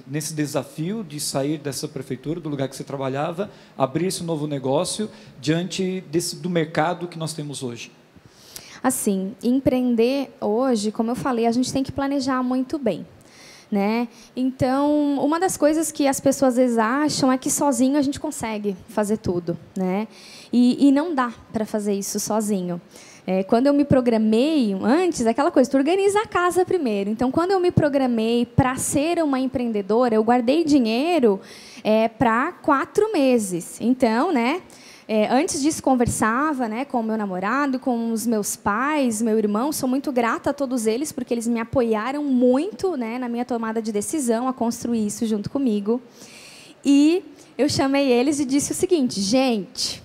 nesse 0.06 0.36
desafio 0.36 1.04
de 1.04 1.20
sair 1.20 1.58
dessa 1.58 1.88
prefeitura, 1.88 2.40
do 2.40 2.50
lugar 2.50 2.70
que 2.70 2.76
você 2.76 2.84
trabalhava, 2.84 3.50
abrir 3.76 4.06
esse 4.06 4.24
novo 4.24 4.46
negócio 4.46 5.10
diante 5.42 6.02
desse, 6.02 6.36
do 6.36 6.52
mercado 6.52 7.08
que 7.08 7.18
nós 7.18 7.34
temos 7.34 7.64
hoje? 7.64 7.92
Assim, 8.84 9.34
empreender 9.42 10.30
hoje, 10.40 10.92
como 10.92 11.10
eu 11.10 11.16
falei, 11.16 11.48
a 11.48 11.52
gente 11.52 11.74
tem 11.74 11.82
que 11.82 11.92
planejar 11.92 12.44
muito 12.44 12.78
bem. 12.78 13.08
Né? 13.74 14.08
Então, 14.36 15.18
uma 15.18 15.40
das 15.40 15.58
coisas 15.58 15.92
que 15.92 16.08
as 16.08 16.20
pessoas 16.20 16.50
às 16.50 16.58
vezes 16.58 16.78
acham 16.78 17.32
é 17.32 17.40
que 17.40 17.50
sozinho 17.50 17.98
a 17.98 18.04
gente 18.04 18.20
consegue 18.20 18.78
fazer 18.90 19.18
tudo, 19.18 19.58
né? 19.76 20.08
E, 20.52 20.90
e 20.90 20.92
não 20.92 21.16
dá 21.16 21.34
para 21.52 21.66
fazer 21.66 21.94
isso 21.94 22.20
sozinho. 22.20 22.80
É, 23.26 23.42
quando 23.42 23.66
eu 23.66 23.74
me 23.74 23.84
programei 23.84 24.78
antes, 24.80 25.26
aquela 25.26 25.50
coisa, 25.50 25.72
tu 25.72 25.78
organiza 25.78 26.20
a 26.20 26.28
casa 26.28 26.64
primeiro. 26.64 27.10
Então, 27.10 27.32
quando 27.32 27.50
eu 27.50 27.60
me 27.60 27.72
programei 27.72 28.46
para 28.46 28.76
ser 28.76 29.24
uma 29.24 29.40
empreendedora, 29.40 30.14
eu 30.14 30.24
guardei 30.24 30.64
dinheiro 30.64 31.42
é, 31.84 32.08
para 32.08 32.52
quatro 32.52 33.12
meses. 33.12 33.82
Então, 33.82 34.32
né? 34.32 34.62
É, 35.16 35.28
antes 35.32 35.62
disso, 35.62 35.84
conversava 35.84 36.68
né, 36.68 36.86
com 36.86 37.00
o 37.00 37.04
meu 37.04 37.16
namorado, 37.16 37.78
com 37.78 38.12
os 38.12 38.26
meus 38.26 38.56
pais, 38.56 39.22
meu 39.22 39.38
irmão. 39.38 39.72
Sou 39.72 39.88
muito 39.88 40.12
grata 40.12 40.50
a 40.50 40.54
todos 40.54 40.88
eles, 40.88 41.12
porque 41.12 41.32
eles 41.32 41.48
me 41.48 41.60
apoiaram 41.60 42.24
muito 42.24 42.98
né, 42.98 43.20
na 43.20 43.30
minha 43.30 43.46
tomada 43.46 43.80
de 43.80 43.92
decisão, 43.92 44.48
a 44.48 44.54
construir 44.54 45.06
isso 45.06 45.24
junto 45.28 45.52
comigo. 45.52 46.02
E 46.84 47.24
eu 47.56 47.70
chamei 47.70 48.12
eles 48.12 48.40
e 48.40 48.46
disse 48.46 48.72
o 48.72 48.76
seguinte: 48.76 49.22
gente, 49.22 50.02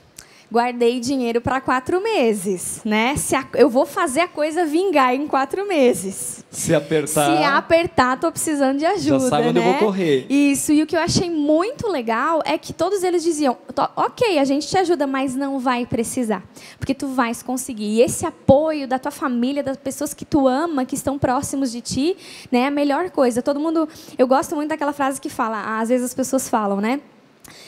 guardei 0.50 0.98
dinheiro 0.98 1.40
para 1.40 1.61
quatro 1.61 2.02
meses, 2.02 2.80
né? 2.84 3.16
Se 3.16 3.37
a, 3.37 3.46
eu 3.54 3.68
vou 3.68 3.84
fazer 3.84 4.20
a 4.20 4.28
coisa 4.28 4.64
vingar 4.64 5.14
em 5.14 5.26
quatro 5.26 5.66
meses. 5.68 6.44
Se 6.50 6.74
apertar. 6.74 7.37
Se 7.37 7.44
apertar, 7.44 8.18
tô 8.18 8.32
precisando 8.32 8.78
de 8.78 8.87
ajuda. 8.87 9.20
Já 9.20 9.28
sabe 9.28 9.48
onde 9.48 9.61
né? 9.61 9.66
eu 9.66 9.72
vou 9.72 9.78
correr. 9.78 10.26
Isso. 10.30 10.72
E 10.72 10.82
o 10.82 10.87
que 10.87 10.96
eu 10.96 11.00
achei 11.00 11.30
muito 11.30 11.87
legal 11.88 12.42
é 12.44 12.56
que 12.56 12.72
todos 12.72 13.02
eles 13.02 13.22
diziam: 13.22 13.56
ok, 13.94 14.38
a 14.38 14.44
gente 14.44 14.66
te 14.66 14.78
ajuda, 14.78 15.06
mas 15.06 15.37
não 15.37 15.58
vai 15.58 15.84
precisar. 15.84 16.42
Porque 16.78 16.94
tu 16.94 17.08
vais 17.08 17.42
conseguir. 17.42 17.98
E 17.98 18.02
esse 18.02 18.24
apoio 18.24 18.88
da 18.88 18.98
tua 18.98 19.12
família, 19.12 19.62
das 19.62 19.76
pessoas 19.76 20.14
que 20.14 20.24
tu 20.24 20.48
ama, 20.48 20.84
que 20.84 20.94
estão 20.94 21.18
próximos 21.18 21.70
de 21.70 21.80
ti, 21.80 22.16
né, 22.50 22.61
é 22.61 22.66
a 22.66 22.70
melhor 22.70 23.11
coisa. 23.11 23.42
Todo 23.42 23.61
mundo. 23.61 23.88
Eu 24.16 24.26
gosto 24.26 24.56
muito 24.56 24.70
daquela 24.70 24.92
frase 24.92 25.20
que 25.20 25.28
fala, 25.28 25.78
às 25.78 25.90
vezes 25.90 26.06
as 26.06 26.14
pessoas 26.14 26.48
falam, 26.48 26.80
né? 26.80 27.00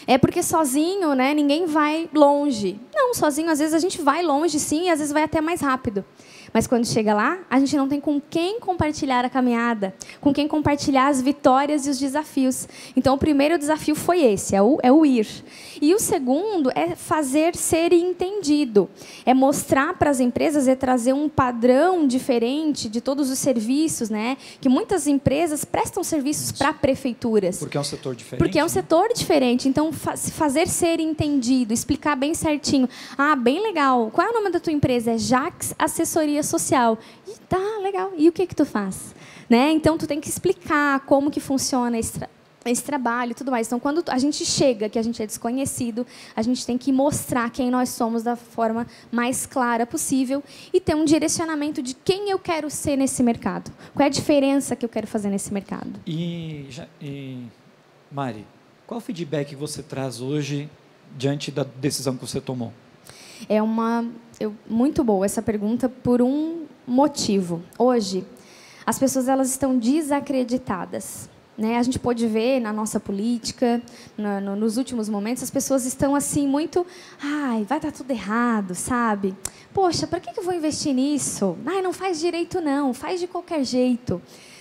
É 0.07 0.19
porque 0.19 0.43
sozinho, 0.43 1.15
né, 1.15 1.35
ninguém 1.35 1.67
vai 1.67 2.09
longe. 2.15 2.81
não, 2.95 3.15
sozinho 3.15 3.51
às 3.51 3.59
vezes 3.59 3.75
a 3.75 3.79
gente 3.79 4.01
vai 4.01 4.23
longe 4.23 4.59
sim, 4.59 4.87
e 4.87 4.91
às 4.91 4.99
vezes 4.99 5.13
vai 5.13 5.23
até 5.23 5.41
mais 5.41 5.61
rápido. 5.61 6.05
Mas 6.53 6.67
quando 6.67 6.87
chega 6.87 7.15
lá, 7.15 7.39
a 7.49 7.59
gente 7.61 7.77
não 7.77 7.89
tem 7.89 8.01
com 8.01 8.21
quem 8.21 8.59
compartilhar 8.59 9.25
a 9.25 9.31
caminhada, 9.31 9.95
com 10.21 10.33
quem 10.33 10.49
compartilhar 10.49 11.09
as 11.09 11.21
vitórias 11.21 11.87
e 11.87 11.91
os 11.91 11.99
desafios. 11.99 12.69
Então, 12.97 13.15
o 13.15 13.19
primeiro 13.19 13.57
desafio 13.57 13.95
foi 13.95 14.23
esse, 14.25 14.57
é 14.57 14.63
o, 14.63 14.79
é 14.83 14.91
o 14.91 15.07
ir. 15.07 15.29
E 15.81 15.95
o 15.95 15.99
segundo 15.99 16.71
é 16.75 16.97
fazer 16.97 17.55
ser 17.55 17.93
entendido, 17.93 18.89
é 19.25 19.33
mostrar 19.33 19.95
para 19.95 20.11
as 20.11 20.19
empresas, 20.19 20.67
é 20.67 20.75
trazer 20.75 21.13
um 21.13 21.29
padrão 21.29 22.07
diferente 22.07 22.89
de 22.89 23.01
todos 23.01 23.31
os 23.31 23.39
serviços, 23.39 24.11
né? 24.11 24.37
Que 24.61 24.69
muitas 24.69 25.07
empresas 25.07 25.65
prestam 25.65 26.03
serviços 26.03 26.51
para 26.51 26.73
prefeituras. 26.73 27.59
Porque 27.59 27.79
é 27.79 27.81
um 27.81 27.85
setor 27.85 28.15
diferente. 28.17 28.39
Porque 28.39 28.59
é 28.59 28.63
um 28.63 28.67
né? 28.67 28.69
setor 28.69 29.13
diferente. 29.15 29.69
Então, 29.71 29.93
fa 29.93 30.17
fazer 30.17 30.67
ser 30.67 30.99
entendido, 30.99 31.73
explicar 31.73 32.17
bem 32.17 32.35
certinho. 32.35 32.89
Ah, 33.17 33.37
bem 33.37 33.63
legal. 33.63 34.11
Qual 34.11 34.27
é 34.27 34.31
o 34.31 34.35
nome 34.35 34.51
da 34.51 34.59
tua 34.59 34.73
empresa? 34.73 35.13
É 35.13 35.19
Jax 35.19 35.73
Assessoria 35.79 36.43
Social. 36.43 36.99
E 37.25 37.39
tá, 37.49 37.79
legal. 37.81 38.13
E 38.17 38.29
o 38.29 38.33
que 38.33 38.49
que 38.49 38.55
tu 38.55 38.65
faz? 38.65 39.15
Né? 39.49 39.71
Então, 39.71 39.97
tu 39.97 40.09
tem 40.09 40.21
que 40.21 40.29
explicar 40.29 40.99
como 41.07 41.31
que 41.31 41.39
funciona 41.39 41.97
esse, 41.97 42.19
tra 42.19 42.29
esse 42.65 42.83
trabalho 42.83 43.31
e 43.31 43.35
tudo 43.35 43.53
mais. 43.53 43.69
Então, 43.69 43.79
quando 43.79 44.03
a 44.09 44.19
gente 44.19 44.45
chega, 44.45 44.89
que 44.89 44.99
a 44.99 45.03
gente 45.03 45.23
é 45.23 45.27
desconhecido, 45.27 46.05
a 46.35 46.43
gente 46.43 46.67
tem 46.67 46.77
que 46.77 46.91
mostrar 46.91 47.49
quem 47.51 47.71
nós 47.71 47.91
somos 47.91 48.25
da 48.25 48.35
forma 48.35 48.89
mais 49.13 49.47
clara 49.47 49.87
possível 49.87 50.43
e 50.73 50.81
ter 50.81 50.97
um 50.97 51.05
direcionamento 51.05 51.81
de 51.81 51.95
quem 51.95 52.29
eu 52.29 52.41
quero 52.41 52.69
ser 52.69 52.97
nesse 52.97 53.23
mercado. 53.23 53.71
Qual 53.95 54.03
é 54.03 54.09
a 54.09 54.11
diferença 54.11 54.75
que 54.75 54.85
eu 54.85 54.89
quero 54.89 55.07
fazer 55.07 55.31
nesse 55.31 55.55
mercado? 55.55 56.01
E, 56.05 56.67
e, 57.01 57.45
Mari, 58.11 58.45
qual 58.91 58.99
o 58.99 59.01
feedback 59.01 59.51
que 59.51 59.55
você 59.55 59.85
traz 59.85 60.21
hoje 60.21 60.69
diante 61.17 61.53
da 61.53 61.63
decisão 61.63 62.17
que 62.17 62.27
você 62.27 62.41
tomou? 62.41 62.73
É 63.49 63.63
uma 63.63 64.05
eu, 64.41 64.53
muito 64.69 65.05
boa 65.05 65.25
essa 65.25 65.41
pergunta 65.41 65.89
por 65.89 66.21
um 66.21 66.65
motivo. 66.85 67.63
Hoje, 67.79 68.25
as 68.85 68.99
pessoas 68.99 69.29
elas 69.29 69.49
estão 69.49 69.79
desacreditadas. 69.79 71.31
Né? 71.57 71.77
A 71.79 71.83
gente 71.85 72.01
pode 72.01 72.27
ver 72.27 72.59
na 72.59 72.73
nossa 72.73 72.99
política, 72.99 73.81
na- 74.19 74.41
no- 74.41 74.57
nos 74.57 74.77
últimos 74.77 75.09
momentos, 75.09 75.41
as 75.45 75.51
pessoas 75.53 75.87
estão 75.87 76.17
assim 76.17 76.49
muito, 76.49 76.85
ai, 77.23 77.63
vai 77.69 77.79
dar 77.79 77.93
tudo 77.93 78.11
errado, 78.11 78.75
sabe? 78.75 79.37
Poxa, 79.73 80.05
para 80.09 80.19
que 80.19 80.33
que 80.33 80.41
eu 80.41 80.45
vou 80.45 80.55
investir 80.55 80.93
nisso? 80.93 81.57
Ai, 81.65 81.81
não 81.81 81.93
faz 81.93 82.19
direito 82.19 82.61
não, 82.61 82.93
faz 82.93 83.21
de 83.21 83.29
qualquer 83.29 83.63
jeito. 83.63 84.21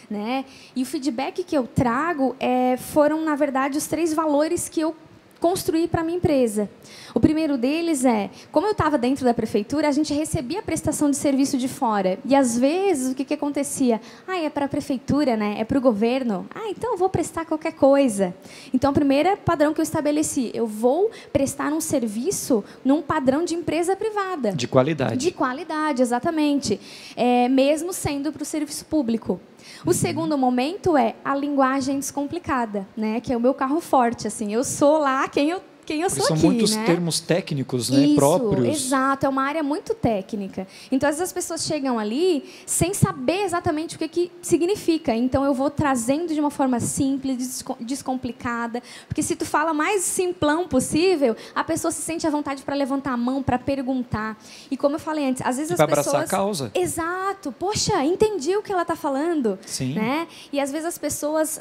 Né? 0.09 0.43
E 0.75 0.81
o 0.81 0.85
feedback 0.85 1.43
que 1.43 1.55
eu 1.55 1.67
trago 1.67 2.35
é, 2.39 2.77
foram, 2.77 3.23
na 3.23 3.35
verdade, 3.35 3.77
os 3.77 3.85
três 3.85 4.11
valores 4.11 4.67
que 4.67 4.81
eu 4.81 4.95
construir 5.39 5.87
para 5.87 6.01
a 6.01 6.03
minha 6.03 6.17
empresa. 6.17 6.69
O 7.13 7.19
primeiro 7.19 7.57
deles 7.57 8.05
é, 8.05 8.29
como 8.51 8.67
eu 8.67 8.71
estava 8.71 8.97
dentro 8.97 9.25
da 9.25 9.33
prefeitura, 9.33 9.87
a 9.87 9.91
gente 9.91 10.13
recebia 10.13 10.61
prestação 10.61 11.09
de 11.09 11.17
serviço 11.17 11.57
de 11.57 11.67
fora. 11.67 12.19
E 12.25 12.35
às 12.35 12.57
vezes 12.57 13.11
o 13.11 13.15
que, 13.15 13.25
que 13.25 13.33
acontecia? 13.33 14.01
Ah, 14.27 14.37
é 14.37 14.49
para 14.49 14.65
a 14.65 14.69
prefeitura, 14.69 15.35
né? 15.35 15.55
É 15.57 15.63
para 15.63 15.77
o 15.77 15.81
governo. 15.81 16.45
Ah, 16.53 16.69
então 16.69 16.91
eu 16.91 16.97
vou 16.97 17.09
prestar 17.09 17.45
qualquer 17.45 17.73
coisa. 17.73 18.33
Então, 18.73 18.91
o 18.91 18.93
primeiro 18.93 19.35
padrão 19.37 19.73
que 19.73 19.79
eu 19.79 19.83
estabeleci, 19.83 20.51
eu 20.53 20.67
vou 20.67 21.09
prestar 21.31 21.71
um 21.71 21.81
serviço 21.81 22.63
num 22.83 23.01
padrão 23.01 23.43
de 23.43 23.55
empresa 23.55 23.95
privada. 23.95 24.51
De 24.51 24.67
qualidade. 24.67 25.17
De 25.17 25.31
qualidade, 25.31 26.01
exatamente. 26.01 26.79
É, 27.15 27.47
mesmo 27.47 27.93
sendo 27.93 28.31
para 28.31 28.43
o 28.43 28.45
serviço 28.45 28.85
público. 28.85 29.39
O 29.85 29.93
segundo 29.93 30.37
momento 30.37 30.97
é 30.97 31.15
a 31.23 31.35
linguagem 31.35 31.97
descomplicada, 31.97 32.87
né? 32.95 33.19
Que 33.19 33.33
é 33.33 33.37
o 33.37 33.39
meu 33.39 33.53
carro 33.53 33.79
forte, 33.79 34.27
assim. 34.27 34.53
Eu 34.53 34.63
sou 34.63 34.97
lá 34.97 35.27
quem 35.27 35.49
eu 35.49 35.61
quem 35.89 36.01
eu 36.01 36.09
sou 36.11 36.23
São 36.23 36.35
aqui, 36.35 36.45
muitos 36.45 36.75
né? 36.75 36.85
termos 36.85 37.19
técnicos, 37.19 37.89
né, 37.89 38.05
Isso, 38.05 38.15
próprios. 38.15 38.67
exato. 38.85 39.25
É 39.25 39.29
uma 39.29 39.41
área 39.41 39.63
muito 39.63 39.95
técnica. 39.95 40.67
Então, 40.91 41.09
às 41.09 41.15
vezes 41.15 41.29
as 41.29 41.33
pessoas 41.33 41.63
chegam 41.65 41.97
ali 41.97 42.43
sem 42.63 42.93
saber 42.93 43.41
exatamente 43.43 43.95
o 43.95 43.97
que, 43.99 44.07
que 44.07 44.31
significa. 44.39 45.15
Então, 45.15 45.43
eu 45.43 45.51
vou 45.51 45.71
trazendo 45.71 46.31
de 46.31 46.39
uma 46.39 46.51
forma 46.51 46.79
simples, 46.79 47.37
desco- 47.37 47.75
descomplicada. 47.79 48.83
Porque 49.07 49.23
se 49.23 49.35
tu 49.35 49.45
fala 49.47 49.73
mais 49.73 50.03
simplão 50.03 50.67
possível, 50.67 51.35
a 51.55 51.63
pessoa 51.63 51.91
se 51.91 52.03
sente 52.03 52.27
à 52.27 52.29
vontade 52.29 52.61
para 52.61 52.75
levantar 52.75 53.13
a 53.13 53.17
mão, 53.17 53.41
para 53.41 53.57
perguntar. 53.57 54.37
E 54.69 54.77
como 54.77 54.93
eu 54.95 54.99
falei 54.99 55.27
antes, 55.27 55.41
às 55.43 55.57
vezes 55.57 55.71
E 55.71 55.73
as 55.73 55.79
pessoas... 55.89 56.07
abraçar 56.07 56.21
a 56.23 56.27
causa. 56.29 56.71
Exato. 56.75 57.51
Poxa, 57.51 58.03
entendi 58.05 58.55
o 58.55 58.61
que 58.61 58.71
ela 58.71 58.83
está 58.83 58.95
falando. 58.95 59.57
Sim. 59.65 59.93
Né? 59.95 60.27
E 60.53 60.59
às 60.59 60.71
vezes 60.71 60.85
as 60.85 60.97
pessoas 60.99 61.59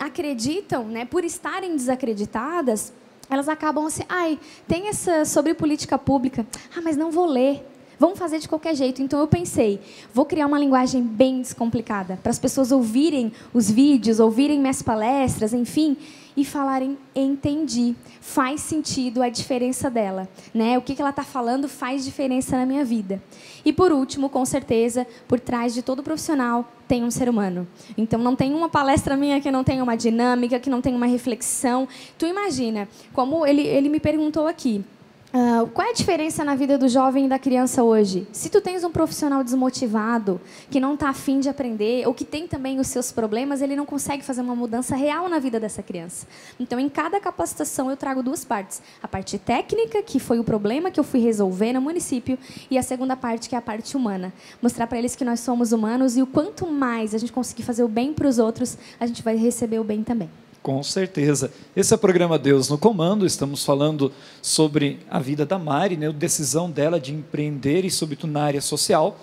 acreditam, 0.00 0.84
né, 0.84 1.04
por 1.04 1.22
estarem 1.24 1.76
desacreditadas, 1.76 2.92
elas 3.30 3.48
acabam 3.48 3.86
assim, 3.86 4.02
ai, 4.08 4.38
tem 4.66 4.88
essa 4.88 5.24
sobre 5.24 5.54
política 5.54 5.98
pública, 5.98 6.46
ah, 6.76 6.80
mas 6.80 6.96
não 6.96 7.10
vou 7.10 7.26
ler. 7.26 7.64
Vamos 7.98 8.18
fazer 8.18 8.38
de 8.38 8.48
qualquer 8.48 8.74
jeito. 8.74 9.02
Então 9.02 9.18
eu 9.18 9.26
pensei, 9.26 9.80
vou 10.14 10.24
criar 10.24 10.46
uma 10.46 10.58
linguagem 10.58 11.02
bem 11.02 11.40
descomplicada 11.40 12.18
para 12.22 12.30
as 12.30 12.38
pessoas 12.38 12.70
ouvirem 12.70 13.32
os 13.52 13.70
vídeos, 13.70 14.20
ouvirem 14.20 14.60
minhas 14.60 14.82
palestras, 14.82 15.52
enfim, 15.52 15.96
e 16.36 16.44
falarem 16.44 16.96
entendi, 17.16 17.96
faz 18.20 18.60
sentido 18.60 19.20
a 19.20 19.28
diferença 19.28 19.90
dela, 19.90 20.28
né? 20.54 20.78
O 20.78 20.82
que 20.82 20.94
que 20.94 21.02
ela 21.02 21.10
está 21.10 21.24
falando 21.24 21.68
faz 21.68 22.04
diferença 22.04 22.56
na 22.56 22.64
minha 22.64 22.84
vida. 22.84 23.20
E 23.64 23.72
por 23.72 23.90
último, 23.90 24.28
com 24.28 24.44
certeza, 24.44 25.04
por 25.26 25.40
trás 25.40 25.74
de 25.74 25.82
todo 25.82 26.00
profissional 26.00 26.64
tem 26.86 27.02
um 27.02 27.10
ser 27.10 27.28
humano. 27.28 27.66
Então 27.96 28.20
não 28.20 28.36
tem 28.36 28.54
uma 28.54 28.68
palestra 28.68 29.16
minha 29.16 29.40
que 29.40 29.50
não 29.50 29.64
tenha 29.64 29.82
uma 29.82 29.96
dinâmica, 29.96 30.60
que 30.60 30.70
não 30.70 30.80
tenha 30.80 30.96
uma 30.96 31.06
reflexão. 31.06 31.88
Tu 32.16 32.26
imagina, 32.26 32.88
como 33.12 33.44
ele 33.44 33.62
ele 33.62 33.88
me 33.88 33.98
perguntou 33.98 34.46
aqui, 34.46 34.84
ah, 35.30 35.66
qual 35.74 35.86
é 35.86 35.90
a 35.90 35.94
diferença 35.94 36.42
na 36.42 36.54
vida 36.54 36.78
do 36.78 36.88
jovem 36.88 37.26
e 37.26 37.28
da 37.28 37.38
criança 37.38 37.82
hoje? 37.82 38.26
Se 38.32 38.48
tu 38.48 38.62
tens 38.62 38.82
um 38.82 38.90
profissional 38.90 39.44
desmotivado, 39.44 40.40
que 40.70 40.80
não 40.80 40.94
está 40.94 41.10
afim 41.10 41.38
de 41.38 41.50
aprender, 41.50 42.06
ou 42.06 42.14
que 42.14 42.24
tem 42.24 42.46
também 42.46 42.80
os 42.80 42.86
seus 42.86 43.12
problemas, 43.12 43.60
ele 43.60 43.76
não 43.76 43.84
consegue 43.84 44.24
fazer 44.24 44.40
uma 44.40 44.56
mudança 44.56 44.96
real 44.96 45.28
na 45.28 45.38
vida 45.38 45.60
dessa 45.60 45.82
criança. 45.82 46.26
Então, 46.58 46.80
em 46.80 46.88
cada 46.88 47.20
capacitação, 47.20 47.90
eu 47.90 47.96
trago 47.96 48.22
duas 48.22 48.42
partes. 48.42 48.80
A 49.02 49.08
parte 49.08 49.38
técnica, 49.38 50.02
que 50.02 50.18
foi 50.18 50.38
o 50.38 50.44
problema 50.44 50.90
que 50.90 50.98
eu 50.98 51.04
fui 51.04 51.20
resolver 51.20 51.74
no 51.74 51.82
município, 51.82 52.38
e 52.70 52.78
a 52.78 52.82
segunda 52.82 53.14
parte, 53.14 53.50
que 53.50 53.54
é 53.54 53.58
a 53.58 53.62
parte 53.62 53.98
humana. 53.98 54.32
Mostrar 54.62 54.86
para 54.86 54.98
eles 54.98 55.14
que 55.14 55.26
nós 55.26 55.40
somos 55.40 55.72
humanos 55.72 56.16
e 56.16 56.22
o 56.22 56.26
quanto 56.26 56.66
mais 56.66 57.14
a 57.14 57.18
gente 57.18 57.32
conseguir 57.32 57.64
fazer 57.64 57.84
o 57.84 57.88
bem 57.88 58.14
para 58.14 58.26
os 58.26 58.38
outros, 58.38 58.78
a 58.98 59.06
gente 59.06 59.22
vai 59.22 59.36
receber 59.36 59.78
o 59.78 59.84
bem 59.84 60.02
também. 60.02 60.30
Com 60.62 60.82
certeza. 60.82 61.52
Esse 61.74 61.92
é 61.92 61.96
o 61.96 61.98
programa 61.98 62.38
Deus 62.38 62.68
no 62.68 62.76
Comando. 62.76 63.24
Estamos 63.24 63.64
falando 63.64 64.12
sobre 64.42 64.98
a 65.08 65.18
vida 65.18 65.46
da 65.46 65.58
Mari, 65.58 65.96
né, 65.96 66.08
a 66.08 66.12
decisão 66.12 66.70
dela 66.70 67.00
de 67.00 67.12
empreender 67.12 67.84
e, 67.84 67.90
sobretudo, 67.90 68.32
na 68.32 68.42
área 68.42 68.60
social. 68.60 69.18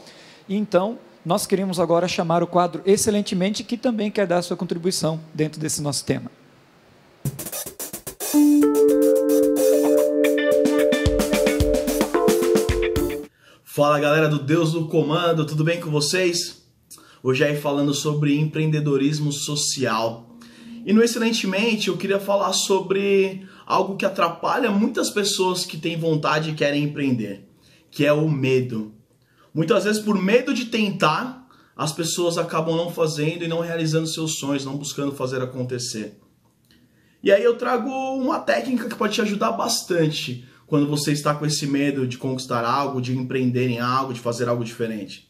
E 0.48 0.56
então, 0.56 0.98
nós 1.26 1.46
queremos 1.46 1.80
agora 1.80 2.08
chamar 2.08 2.44
o 2.44 2.48
quadro 2.48 2.82
Excelentemente, 2.86 3.64
que 3.64 3.78
também 3.78 4.12
quer 4.12 4.28
dar 4.28 4.42
sua 4.42 4.56
contribuição 4.56 5.20
dentro 5.34 5.60
desse 5.60 5.82
nosso 5.82 6.06
tema. 6.06 6.32
Fala 13.64 14.00
galera 14.00 14.30
do 14.30 14.40
Deus 14.40 14.74
no 14.74 14.88
Comando, 14.88 15.46
tudo 15.46 15.64
bem 15.64 15.82
com 15.82 15.92
vocês? 15.92 16.64
Hoje 17.22 17.44
aí 17.44 17.58
falando 17.58 17.94
sobre 17.94 18.40
empreendedorismo 18.40 19.34
social. 19.34 20.35
E 20.86 20.94
no 20.94 21.04
Excelentemente 21.04 21.88
eu 21.88 21.98
queria 21.98 22.20
falar 22.20 22.54
sobre 22.54 23.48
algo 23.66 23.98
que 23.98 24.06
atrapalha 24.06 24.70
muitas 24.70 25.10
pessoas 25.10 25.66
que 25.66 25.78
têm 25.78 25.98
vontade 25.98 26.52
e 26.52 26.54
querem 26.54 26.84
empreender, 26.84 27.50
que 27.90 28.06
é 28.06 28.14
o 28.14 28.30
medo. 28.30 28.94
Muitas 29.52 29.86
vezes 29.86 30.00
por 30.00 30.22
medo 30.22 30.54
de 30.54 30.66
tentar, 30.66 31.48
as 31.76 31.92
pessoas 31.92 32.38
acabam 32.38 32.78
não 32.78 32.92
fazendo 32.92 33.44
e 33.44 33.48
não 33.48 33.62
realizando 33.62 34.06
seus 34.06 34.38
sonhos, 34.38 34.64
não 34.64 34.78
buscando 34.78 35.12
fazer 35.12 35.42
acontecer. 35.42 36.20
E 37.24 37.32
aí 37.32 37.44
eu 37.44 37.58
trago 37.58 37.90
uma 37.90 38.40
técnica 38.40 38.88
que 38.88 38.96
pode 38.96 39.16
te 39.16 39.22
ajudar 39.22 39.54
bastante 39.54 40.48
quando 40.68 40.88
você 40.88 41.12
está 41.12 41.34
com 41.34 41.48
esse 41.48 41.66
medo 41.66 42.06
de 42.06 42.20
conquistar 42.20 42.64
algo, 42.64 43.02
de 43.02 43.18
empreender 43.18 43.68
em 43.70 43.80
algo, 43.80 44.14
de 44.14 44.20
fazer 44.20 44.48
algo 44.48 44.64
diferente. 44.64 45.28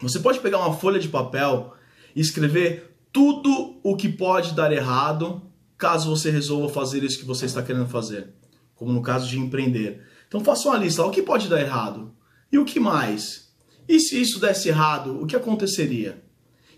Você 0.00 0.18
pode 0.18 0.40
pegar 0.40 0.58
uma 0.58 0.74
folha 0.74 0.98
de 0.98 1.08
papel 1.08 1.72
e 2.16 2.20
escrever 2.20 2.93
tudo 3.14 3.78
o 3.84 3.94
que 3.94 4.08
pode 4.08 4.54
dar 4.54 4.72
errado 4.72 5.40
caso 5.78 6.10
você 6.10 6.32
resolva 6.32 6.68
fazer 6.68 7.04
isso 7.04 7.16
que 7.16 7.24
você 7.24 7.46
está 7.46 7.62
querendo 7.62 7.86
fazer, 7.86 8.34
como 8.74 8.92
no 8.92 9.00
caso 9.00 9.28
de 9.28 9.38
empreender. 9.38 10.02
Então 10.26 10.40
faça 10.40 10.68
uma 10.68 10.78
lista, 10.78 11.04
o 11.04 11.12
que 11.12 11.22
pode 11.22 11.48
dar 11.48 11.60
errado? 11.60 12.12
E 12.50 12.58
o 12.58 12.64
que 12.64 12.80
mais? 12.80 13.54
E 13.88 14.00
se 14.00 14.20
isso 14.20 14.40
desse 14.40 14.68
errado, 14.68 15.22
o 15.22 15.26
que 15.26 15.36
aconteceria? 15.36 16.24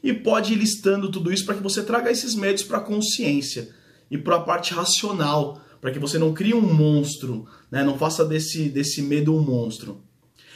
E 0.02 0.12
pode 0.12 0.52
ir 0.52 0.56
listando 0.56 1.10
tudo 1.10 1.32
isso 1.32 1.46
para 1.46 1.54
que 1.54 1.62
você 1.62 1.82
traga 1.82 2.10
esses 2.10 2.34
medos 2.34 2.62
para 2.64 2.78
a 2.78 2.82
consciência 2.82 3.74
e 4.10 4.18
para 4.18 4.36
a 4.36 4.40
parte 4.40 4.74
racional, 4.74 5.58
para 5.80 5.90
que 5.90 5.98
você 5.98 6.18
não 6.18 6.34
crie 6.34 6.52
um 6.52 6.60
monstro, 6.60 7.46
né? 7.70 7.82
não 7.82 7.96
faça 7.96 8.26
desse, 8.26 8.68
desse 8.68 9.00
medo 9.00 9.34
um 9.34 9.40
monstro. 9.40 10.02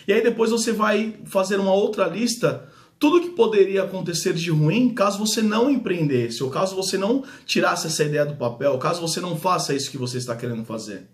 E 0.07 0.12
aí 0.12 0.23
depois 0.23 0.51
você 0.51 0.73
vai 0.73 1.21
fazer 1.25 1.59
uma 1.59 1.73
outra 1.73 2.07
lista, 2.07 2.69
tudo 3.00 3.22
que 3.22 3.30
poderia 3.30 3.82
acontecer 3.82 4.34
de 4.34 4.50
ruim 4.50 4.92
caso 4.94 5.18
você 5.18 5.40
não 5.40 5.70
empreendesse, 5.70 6.44
ou 6.44 6.50
caso 6.50 6.76
você 6.76 6.98
não 6.98 7.24
tirasse 7.46 7.86
essa 7.86 8.04
ideia 8.04 8.26
do 8.26 8.36
papel, 8.36 8.78
caso 8.78 9.00
você 9.00 9.20
não 9.20 9.38
faça 9.38 9.74
isso 9.74 9.90
que 9.90 9.96
você 9.96 10.18
está 10.18 10.36
querendo 10.36 10.64
fazer. 10.64 11.08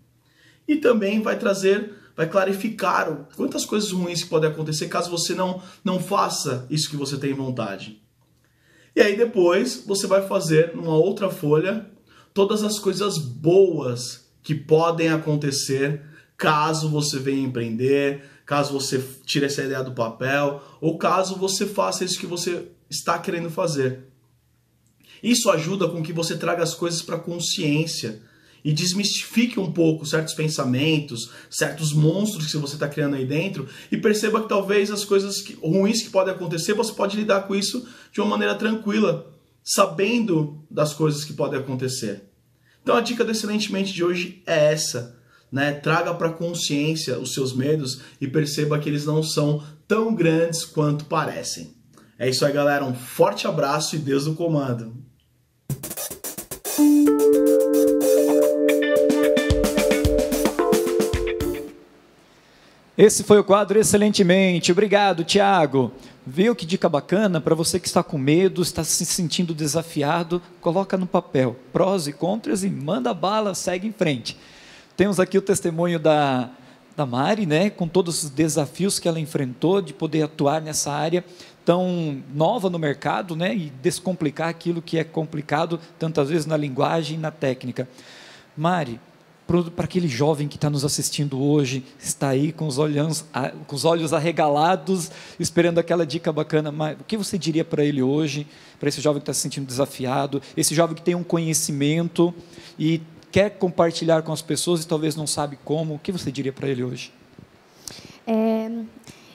e 0.68 0.74
também 0.76 1.22
vai 1.22 1.38
trazer, 1.38 1.92
vai 2.16 2.28
clarificar 2.28 3.28
quantas 3.36 3.64
coisas 3.64 3.92
ruins 3.92 4.24
que 4.24 4.28
podem 4.28 4.50
acontecer 4.50 4.88
caso 4.88 5.08
você 5.08 5.32
não, 5.32 5.62
não 5.84 6.00
faça 6.00 6.66
isso 6.68 6.90
que 6.90 6.96
você 6.96 7.16
tem 7.16 7.32
vontade. 7.32 8.02
E 8.96 9.00
aí 9.00 9.16
depois 9.16 9.84
você 9.86 10.08
vai 10.08 10.26
fazer 10.26 10.74
numa 10.74 10.96
outra 10.96 11.30
folha 11.30 11.88
todas 12.34 12.64
as 12.64 12.80
coisas 12.80 13.16
boas 13.16 14.28
que 14.42 14.56
podem 14.56 15.10
acontecer 15.10 16.02
caso 16.36 16.88
você 16.88 17.18
venha 17.18 17.46
empreender, 17.46 18.24
caso 18.46 18.72
você 18.72 19.02
tire 19.26 19.44
essa 19.44 19.62
ideia 19.62 19.82
do 19.82 19.92
papel 19.92 20.62
ou 20.80 20.96
caso 20.96 21.36
você 21.36 21.66
faça 21.66 22.04
isso 22.04 22.18
que 22.18 22.26
você 22.26 22.68
está 22.88 23.18
querendo 23.18 23.50
fazer. 23.50 24.04
Isso 25.22 25.50
ajuda 25.50 25.88
com 25.88 26.02
que 26.02 26.12
você 26.12 26.36
traga 26.36 26.62
as 26.62 26.74
coisas 26.74 27.02
para 27.02 27.18
consciência 27.18 28.22
e 28.64 28.72
desmistifique 28.72 29.58
um 29.58 29.72
pouco 29.72 30.06
certos 30.06 30.34
pensamentos, 30.34 31.30
certos 31.50 31.92
monstros 31.92 32.50
que 32.50 32.56
você 32.56 32.74
está 32.74 32.88
criando 32.88 33.16
aí 33.16 33.24
dentro 33.24 33.68
e 33.90 33.96
perceba 33.96 34.42
que 34.42 34.48
talvez 34.48 34.90
as 34.90 35.04
coisas 35.04 35.40
que- 35.40 35.54
ruins 35.54 36.02
que 36.02 36.10
podem 36.10 36.34
acontecer, 36.34 36.74
você 36.74 36.92
pode 36.92 37.16
lidar 37.16 37.42
com 37.46 37.54
isso 37.54 37.86
de 38.12 38.20
uma 38.20 38.30
maneira 38.30 38.54
tranquila, 38.54 39.32
sabendo 39.64 40.64
das 40.70 40.92
coisas 40.92 41.24
que 41.24 41.32
podem 41.32 41.58
acontecer. 41.58 42.24
Então 42.82 42.94
a 42.96 43.00
dica 43.00 43.24
do 43.24 43.32
Excelentemente 43.32 43.92
de 43.92 44.04
hoje 44.04 44.42
é 44.46 44.72
essa. 44.72 45.15
Né? 45.50 45.72
Traga 45.72 46.12
para 46.14 46.32
consciência 46.32 47.18
os 47.18 47.34
seus 47.34 47.54
medos 47.54 48.00
e 48.20 48.26
perceba 48.26 48.78
que 48.78 48.88
eles 48.88 49.06
não 49.06 49.22
são 49.22 49.62
tão 49.86 50.14
grandes 50.14 50.64
quanto 50.64 51.04
parecem. 51.04 51.74
É 52.18 52.28
isso 52.28 52.44
aí, 52.44 52.52
galera. 52.52 52.84
Um 52.84 52.94
forte 52.94 53.46
abraço 53.46 53.94
e 53.94 53.98
Deus 53.98 54.26
no 54.26 54.34
comando. 54.34 54.94
Esse 62.96 63.22
foi 63.22 63.38
o 63.38 63.44
quadro 63.44 63.78
excelentemente. 63.78 64.72
Obrigado, 64.72 65.22
Tiago. 65.22 65.92
Viu 66.26 66.56
que 66.56 66.64
dica 66.64 66.88
bacana 66.88 67.42
para 67.42 67.54
você 67.54 67.78
que 67.78 67.86
está 67.86 68.02
com 68.02 68.16
medo, 68.16 68.62
está 68.62 68.82
se 68.82 69.04
sentindo 69.04 69.54
desafiado, 69.54 70.40
coloca 70.62 70.96
no 70.96 71.06
papel 71.06 71.54
prós 71.72 72.06
e 72.06 72.12
contras 72.12 72.64
e 72.64 72.70
manda 72.70 73.12
bala, 73.12 73.54
segue 73.54 73.86
em 73.86 73.92
frente. 73.92 74.36
Temos 74.96 75.20
aqui 75.20 75.36
o 75.36 75.42
testemunho 75.42 75.98
da 75.98 76.50
da 76.96 77.04
Mari, 77.04 77.44
né, 77.44 77.68
com 77.68 77.86
todos 77.86 78.24
os 78.24 78.30
desafios 78.30 78.98
que 78.98 79.06
ela 79.06 79.20
enfrentou 79.20 79.82
de 79.82 79.92
poder 79.92 80.22
atuar 80.22 80.62
nessa 80.62 80.90
área 80.90 81.22
tão 81.62 82.22
nova 82.32 82.70
no 82.70 82.78
mercado, 82.78 83.36
né, 83.36 83.54
e 83.54 83.70
descomplicar 83.82 84.48
aquilo 84.48 84.80
que 84.80 84.96
é 84.96 85.04
complicado 85.04 85.78
tantas 85.98 86.30
vezes 86.30 86.46
na 86.46 86.56
linguagem 86.56 87.18
na 87.18 87.30
técnica. 87.30 87.86
Mari, 88.56 88.98
para 89.76 89.84
aquele 89.84 90.08
jovem 90.08 90.48
que 90.48 90.56
está 90.56 90.70
nos 90.70 90.84
assistindo 90.84 91.40
hoje, 91.40 91.84
está 92.00 92.30
aí 92.30 92.50
com 92.50 92.66
os, 92.66 92.78
olhos, 92.78 93.24
com 93.66 93.76
os 93.76 93.84
olhos 93.84 94.12
arregalados, 94.12 95.10
esperando 95.38 95.78
aquela 95.78 96.06
dica 96.06 96.32
bacana, 96.32 96.72
mas 96.72 96.98
o 96.98 97.04
que 97.04 97.16
você 97.16 97.36
diria 97.36 97.64
para 97.64 97.84
ele 97.84 98.02
hoje, 98.02 98.46
para 98.80 98.88
esse 98.88 99.00
jovem 99.00 99.20
que 99.20 99.24
está 99.24 99.34
se 99.34 99.40
sentindo 99.40 99.66
desafiado, 99.66 100.40
esse 100.56 100.74
jovem 100.74 100.96
que 100.96 101.02
tem 101.02 101.14
um 101.14 101.22
conhecimento 101.22 102.34
e 102.78 103.00
quer 103.36 103.50
compartilhar 103.50 104.22
com 104.22 104.32
as 104.32 104.40
pessoas 104.40 104.82
e 104.82 104.88
talvez 104.88 105.14
não 105.14 105.26
sabe 105.26 105.58
como, 105.62 105.96
o 105.96 105.98
que 105.98 106.10
você 106.10 106.32
diria 106.32 106.54
para 106.54 106.68
ele 106.68 106.82
hoje? 106.82 107.12
É, 108.26 108.70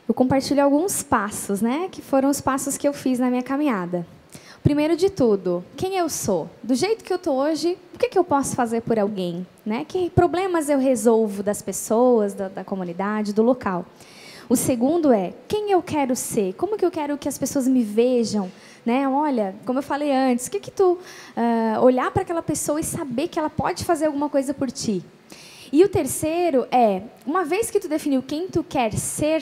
eu 0.09 0.13
compartilho 0.15 0.63
alguns 0.63 1.03
passos, 1.03 1.61
né, 1.61 1.87
que 1.91 2.01
foram 2.01 2.27
os 2.27 2.41
passos 2.41 2.77
que 2.77 2.87
eu 2.87 2.93
fiz 2.93 3.19
na 3.19 3.29
minha 3.29 3.43
caminhada. 3.43 4.03
Primeiro 4.63 4.97
de 4.97 5.11
tudo, 5.11 5.63
quem 5.77 5.97
eu 5.97 6.09
sou? 6.09 6.49
Do 6.63 6.73
jeito 6.73 7.03
que 7.03 7.13
eu 7.13 7.17
estou 7.17 7.35
hoje, 7.35 7.77
o 7.93 7.99
que, 7.99 8.09
que 8.09 8.17
eu 8.17 8.23
posso 8.23 8.55
fazer 8.55 8.81
por 8.81 8.97
alguém? 8.97 9.45
Né? 9.63 9.85
Que 9.87 10.09
problemas 10.09 10.67
eu 10.67 10.79
resolvo 10.79 11.43
das 11.43 11.61
pessoas, 11.61 12.33
da, 12.33 12.47
da 12.47 12.63
comunidade, 12.63 13.33
do 13.33 13.43
local? 13.43 13.85
O 14.49 14.55
segundo 14.55 15.13
é, 15.13 15.31
quem 15.47 15.69
eu 15.69 15.81
quero 15.83 16.15
ser? 16.15 16.53
Como 16.55 16.75
que 16.75 16.83
eu 16.83 16.91
quero 16.91 17.19
que 17.19 17.29
as 17.29 17.37
pessoas 17.37 17.67
me 17.67 17.83
vejam? 17.83 18.51
Né? 18.86 19.08
Olha, 19.08 19.56
como 19.65 19.80
eu 19.80 19.84
falei 19.84 20.12
antes, 20.12 20.48
o 20.48 20.52
que, 20.52 20.60
que 20.60 20.72
tu 20.72 20.94
uh, 20.94 21.82
olhar 21.82 22.10
para 22.12 22.24
aquela 22.24 22.41
pessoa 22.41 22.80
e 22.80 22.84
saber 22.84 23.28
que 23.28 23.38
ela 23.38 23.50
pode 23.50 23.86
fazer 23.86 24.08
alguma 24.08 24.30
coisa 24.30 24.54
por 24.54 24.72
ti? 24.72 25.04
E 25.72 25.84
o 25.84 25.89
terceiro 25.89 26.67
é, 26.72 27.04
uma 27.26 27.46
vez 27.46 27.72
que 27.72 27.80
tu 27.80 27.88
definiu 27.88 28.22
quem 28.22 28.48
tu 28.48 28.63
quer 28.63 28.91
ser, 28.94 29.41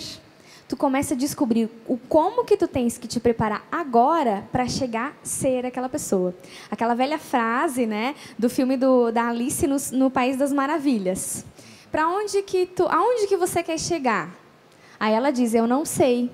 tu 0.67 0.78
começa 0.78 1.15
a 1.15 1.17
descobrir 1.17 1.67
o 1.88 1.97
como 1.97 2.45
que 2.45 2.56
tu 2.56 2.67
tens 2.67 2.99
que 2.99 3.08
te 3.08 3.19
preparar 3.19 3.65
agora 3.71 4.47
para 4.52 4.67
chegar 4.67 5.17
a 5.23 5.25
ser 5.25 5.65
aquela 5.65 5.89
pessoa. 5.89 6.36
Aquela 6.69 6.93
velha 6.93 7.17
frase, 7.17 7.88
né, 7.88 8.13
do 8.38 8.47
filme 8.47 8.78
do, 8.78 9.10
da 9.12 9.30
Alice 9.30 9.65
no, 9.65 9.78
no 9.93 10.12
País 10.12 10.38
das 10.38 10.54
Maravilhas. 10.54 11.43
Para 11.91 12.08
onde 12.08 12.43
que 12.43 12.67
tu, 12.67 12.84
aonde 12.84 13.25
que 13.25 13.36
você 13.36 13.63
quer 13.63 13.80
chegar? 13.80 14.30
Aí 14.99 15.13
ela 15.13 15.32
diz: 15.32 15.56
"Eu 15.56 15.65
não 15.65 15.84
sei". 15.84 16.30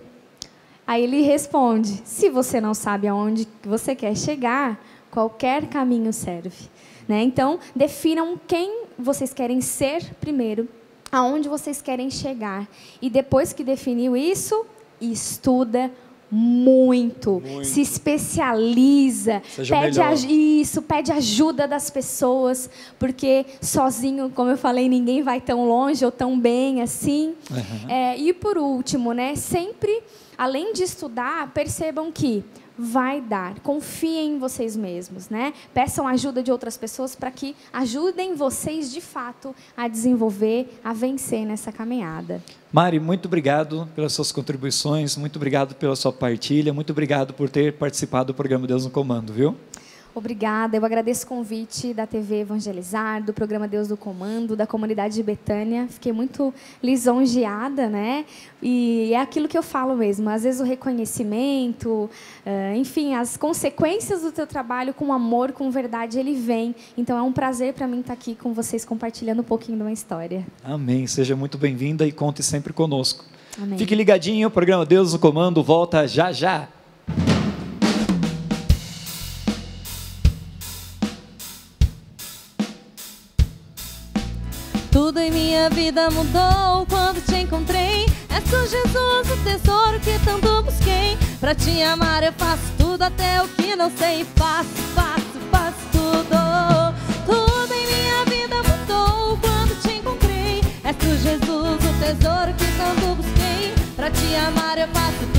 Aí 0.88 1.04
ele 1.04 1.21
responde: 1.21 2.02
"Se 2.06 2.30
você 2.30 2.62
não 2.62 2.74
sabe 2.74 3.08
aonde 3.08 3.48
você 3.63 3.95
quer 3.95 4.15
chegar, 4.15 4.80
qualquer 5.12 5.67
caminho 5.67 6.12
serve". 6.13 6.69
Né? 7.08 7.21
Então, 7.21 7.60
definam 7.76 8.39
quem 8.48 8.86
vocês 8.98 9.34
querem 9.34 9.62
ser 9.62 10.13
primeiro 10.15 10.67
aonde 11.12 11.48
vocês 11.48 11.82
querem 11.82 12.10
chegar. 12.10 12.67
E 13.02 13.10
depois 13.10 13.54
que 13.54 13.63
definiu 13.63 14.17
isso, 14.17 14.65
estuda 15.00 15.91
muito, 16.32 17.39
muito. 17.39 17.63
se 17.65 17.82
especializa, 17.82 19.41
Seja 19.48 19.76
pede 19.80 20.00
melhor. 20.00 20.15
isso, 20.28 20.82
pede 20.82 21.12
ajuda 21.12 21.67
das 21.67 21.89
pessoas, 21.89 22.69
porque 23.00 23.45
sozinho, 23.62 24.32
como 24.36 24.50
eu 24.50 24.58
falei, 24.58 24.89
ninguém 24.89 25.21
vai 25.21 25.39
tão 25.39 25.67
longe 25.67 26.04
ou 26.04 26.12
tão 26.12 26.38
bem 26.38 26.82
assim. 26.82 27.36
Uhum. 27.50 27.89
É, 27.89 28.17
e 28.17 28.34
por 28.34 28.58
último, 28.58 29.13
né, 29.13 29.36
sempre, 29.36 30.02
além 30.38 30.74
de 30.74 30.84
estudar, 30.84 31.52
percebam 31.54 32.12
que 32.12 32.43
vai 32.78 33.21
dar. 33.21 33.60
Confiem 33.60 34.34
em 34.34 34.39
vocês 34.39 34.76
mesmos, 34.76 35.30
né? 35.30 35.54
Peçam 35.74 36.08
ajuda 36.08 36.43
de 36.43 36.52
outras 36.52 36.78
pessoas 36.78 37.15
para 37.15 37.32
que 37.32 37.56
ajudem 37.71 38.36
vocês 38.36 38.91
de 38.91 39.02
fato 39.02 39.56
a 39.76 39.88
desenvolver, 39.88 40.80
a 40.84 40.93
vencer 40.93 41.45
nessa 41.45 41.71
caminhada. 41.71 42.43
Mari, 42.71 43.00
muito 43.00 43.28
obrigado 43.28 43.88
pelas 43.95 44.13
suas 44.13 44.32
contribuições, 44.32 45.15
muito 45.15 45.38
obrigado 45.38 45.76
pela 45.76 45.95
sua 45.95 46.12
partilha, 46.12 46.74
muito 46.74 46.91
obrigado 46.91 47.34
por 47.34 47.50
ter 47.50 47.74
participado 47.74 48.28
do 48.28 48.34
programa 48.34 48.67
Deus 48.67 48.84
no 48.84 48.91
Comando, 48.91 49.32
viu? 49.32 49.56
Obrigada, 50.15 50.78
eu 50.78 50.86
agradeço 50.86 51.25
o 51.25 51.28
convite 51.28 51.93
da 51.93 52.08
TV 52.08 52.39
Evangelizar, 52.39 53.21
do 53.21 53.34
programa 53.34 53.67
Deus 53.67 53.89
do 53.89 53.97
Comando, 53.97 54.56
da 54.56 54.65
comunidade 54.65 55.15
de 55.15 55.21
Betânia. 55.21 55.88
Fiquei 55.89 56.13
muito 56.13 56.54
lisonjeada, 56.82 57.89
né? 57.89 58.23
E 58.63 59.12
é 59.13 59.19
aquilo 59.19 59.45
que 59.49 59.58
eu 59.58 59.62
falo 59.62 59.93
mesmo. 59.93 60.30
Às 60.30 60.43
vezes 60.43 60.62
o 60.62 60.63
reconhecimento, 60.63 62.10
uh, 62.45 62.75
enfim, 62.78 63.13
as 63.13 63.36
consequências 63.36 64.21
do 64.21 64.32
teu 64.32 64.47
trabalho 64.47 64.93
com 64.93 65.12
amor, 65.12 65.51
com 65.51 65.69
verdade, 65.69 66.17
ele 66.17 66.34
vem. 66.34 66.73
Então 66.97 67.17
é 67.17 67.21
um 67.21 67.34
prazer 67.34 67.73
para 67.73 67.86
mim 67.86 67.99
estar 67.99 68.13
aqui 68.13 68.36
com 68.36 68.54
vocês 68.54 68.86
compartilhando 68.86 69.41
um 69.41 69.43
pouquinho 69.43 69.78
de 69.78 69.84
uma 69.84 69.91
história. 69.91 70.47
Amém. 70.63 71.06
Seja 71.08 71.36
muito 71.36 71.58
bem-vinda 71.58 72.08
e 72.08 72.13
conte 72.13 72.41
sempre 72.41 72.71
conosco. 72.71 73.25
Amém. 73.62 73.78
Fique 73.78 73.93
ligadinho, 73.93 74.47
o 74.47 74.51
programa 74.51 74.86
Deus 74.86 75.12
no 75.12 75.19
Comando 75.19 75.62
volta 75.62 76.08
já 76.08 76.32
já. 76.32 76.69
Minha 85.65 85.69
vida 85.69 86.10
mudou 86.12 86.86
quando 86.88 87.23
te 87.25 87.38
encontrei. 87.38 88.06
És 88.30 88.43
tu, 88.43 88.58
Jesus, 88.67 89.32
o 89.32 89.38
tesouro 89.43 89.99
que 89.99 90.19
tanto 90.23 90.63
busquei. 90.63 91.17
Pra 91.39 91.56
te 91.56 91.82
amar 91.82 92.23
eu 92.23 92.34
faço 92.34 92.63
tudo, 92.78 93.01
até 93.01 93.41
o 93.41 93.47
que 93.47 93.75
não 93.75 93.91
sei. 93.97 94.25
Faço, 94.36 94.69
faço, 94.93 95.39
faço 95.51 95.78
tudo. 95.91 96.93
Tudo 97.25 97.73
em 97.73 97.88
minha 97.88 98.25
vida 98.25 98.56
mudou 98.58 99.38
quando 99.39 99.82
te 99.82 99.97
encontrei. 99.97 100.62
És 100.84 100.95
tu, 100.97 101.08
Jesus, 101.17 101.80
o 101.84 101.93
tesouro 101.99 102.54
que 102.54 102.65
tanto 102.78 103.15
busquei. 103.15 103.73
Pra 103.95 104.12
te 104.12 104.36
amar 104.36 104.78
eu 104.78 104.88
faço 104.89 105.25
tudo, 105.34 105.35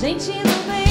Gente, 0.00 0.30
não 0.30 0.62
vem 0.72 0.87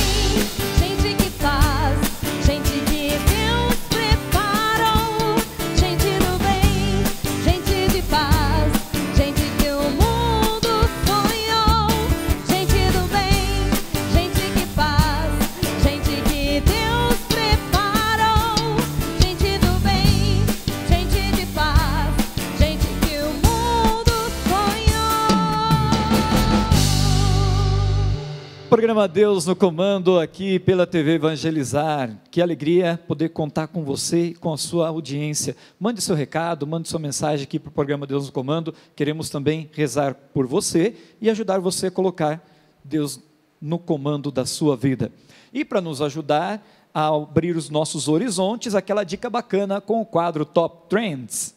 Programa 28.97 29.13
Deus 29.13 29.45
no 29.45 29.55
Comando 29.55 30.19
aqui 30.19 30.57
pela 30.57 30.87
TV 30.87 31.13
Evangelizar. 31.13 32.19
Que 32.31 32.41
alegria 32.41 32.99
poder 33.07 33.29
contar 33.29 33.67
com 33.67 33.83
você 33.83 34.29
e 34.29 34.33
com 34.33 34.51
a 34.51 34.57
sua 34.57 34.87
audiência. 34.87 35.55
Mande 35.79 36.01
seu 36.01 36.15
recado, 36.15 36.65
mande 36.65 36.89
sua 36.89 36.99
mensagem 36.99 37.43
aqui 37.43 37.59
para 37.59 37.69
o 37.69 37.71
programa 37.71 38.07
Deus 38.07 38.25
no 38.25 38.31
Comando. 38.31 38.73
Queremos 38.95 39.29
também 39.29 39.69
rezar 39.71 40.15
por 40.33 40.47
você 40.47 40.95
e 41.21 41.29
ajudar 41.29 41.59
você 41.59 41.87
a 41.87 41.91
colocar 41.91 42.43
Deus 42.83 43.19
no 43.61 43.77
comando 43.77 44.31
da 44.31 44.47
sua 44.47 44.75
vida. 44.75 45.11
E 45.53 45.63
para 45.63 45.79
nos 45.79 46.01
ajudar 46.01 46.67
a 46.91 47.05
abrir 47.09 47.55
os 47.55 47.69
nossos 47.69 48.07
horizontes, 48.07 48.73
aquela 48.73 49.03
dica 49.03 49.29
bacana 49.29 49.79
com 49.79 50.01
o 50.01 50.05
quadro 50.07 50.43
Top 50.43 50.89
Trends. 50.89 51.55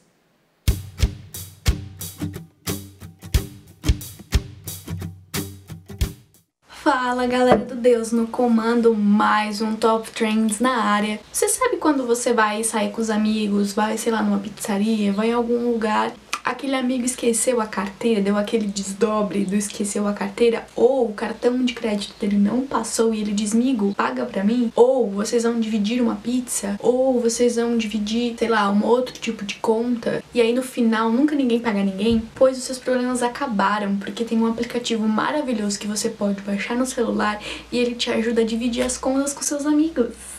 Fala 6.93 7.25
galera 7.25 7.65
do 7.65 7.77
Deus 7.77 8.11
no 8.11 8.27
comando, 8.27 8.93
mais 8.93 9.61
um 9.61 9.77
Top 9.77 10.11
Trends 10.11 10.59
na 10.59 10.83
área. 10.83 11.21
Você 11.33 11.49
sabe 11.49 11.77
quando 11.77 12.05
você 12.05 12.33
vai 12.33 12.65
sair 12.65 12.91
com 12.91 13.01
os 13.01 13.11
amigos, 13.11 13.73
vai, 13.73 13.97
sei 13.97 14.11
lá, 14.11 14.21
numa 14.21 14.41
pizzaria, 14.41 15.13
vai 15.13 15.29
em 15.29 15.33
algum 15.33 15.71
lugar 15.71 16.13
aquele 16.45 16.75
amigo 16.75 17.05
esqueceu 17.05 17.61
a 17.61 17.67
carteira, 17.67 18.21
deu 18.21 18.37
aquele 18.37 18.67
desdobre 18.67 19.45
do 19.45 19.57
esqueceu 19.57 20.07
a 20.07 20.13
carteira, 20.13 20.67
ou 20.75 21.09
o 21.09 21.13
cartão 21.13 21.65
de 21.65 21.75
crédito 21.75 22.15
dele 22.19 22.37
não 22.37 22.63
passou 22.63 23.15
e 23.15 23.21
ele 23.21 23.33
diz, 23.33 23.55
migo, 23.55 23.95
paga 23.95 24.25
pra 24.25 24.45
mim, 24.45 24.73
ou 24.75 25.11
vocês 25.11 25.43
vão 25.43 25.59
dividir 25.61 26.03
uma 26.03 26.17
pizza, 26.17 26.77
ou 26.81 27.21
vocês 27.21 27.57
vão 27.57 27.77
dividir, 27.77 28.35
sei 28.39 28.49
lá, 28.49 28.71
um 28.71 28.85
outro 28.85 29.15
tipo 29.15 29.45
de 29.45 29.57
conta, 29.57 30.23
e 30.35 30.41
aí 30.41 30.53
no 30.53 30.63
final 30.63 31.11
nunca 31.11 31.35
ninguém 31.35 31.61
paga 31.61 31.83
ninguém, 31.83 32.23
pois 32.35 32.59
os 32.59 32.65
seus 32.65 32.79
problemas 32.79 33.23
acabaram, 33.23 33.97
porque 33.97 34.25
tem 34.25 34.39
um 34.39 34.47
aplicativo 34.47 35.07
maravilhoso 35.07 35.79
que 35.79 35.87
você 35.87 36.09
pode 36.09 36.41
baixar 36.43 36.77
no 36.77 36.87
celular 36.87 37.41
e 37.71 37.79
ele 37.79 37.95
te 37.95 38.11
ajuda 38.11 38.43
a 38.43 38.45
dividir 38.45 38.83
as 38.83 38.97
contas 38.97 39.33
com 39.33 39.43
seus 39.43 39.67
amigos. 39.67 40.30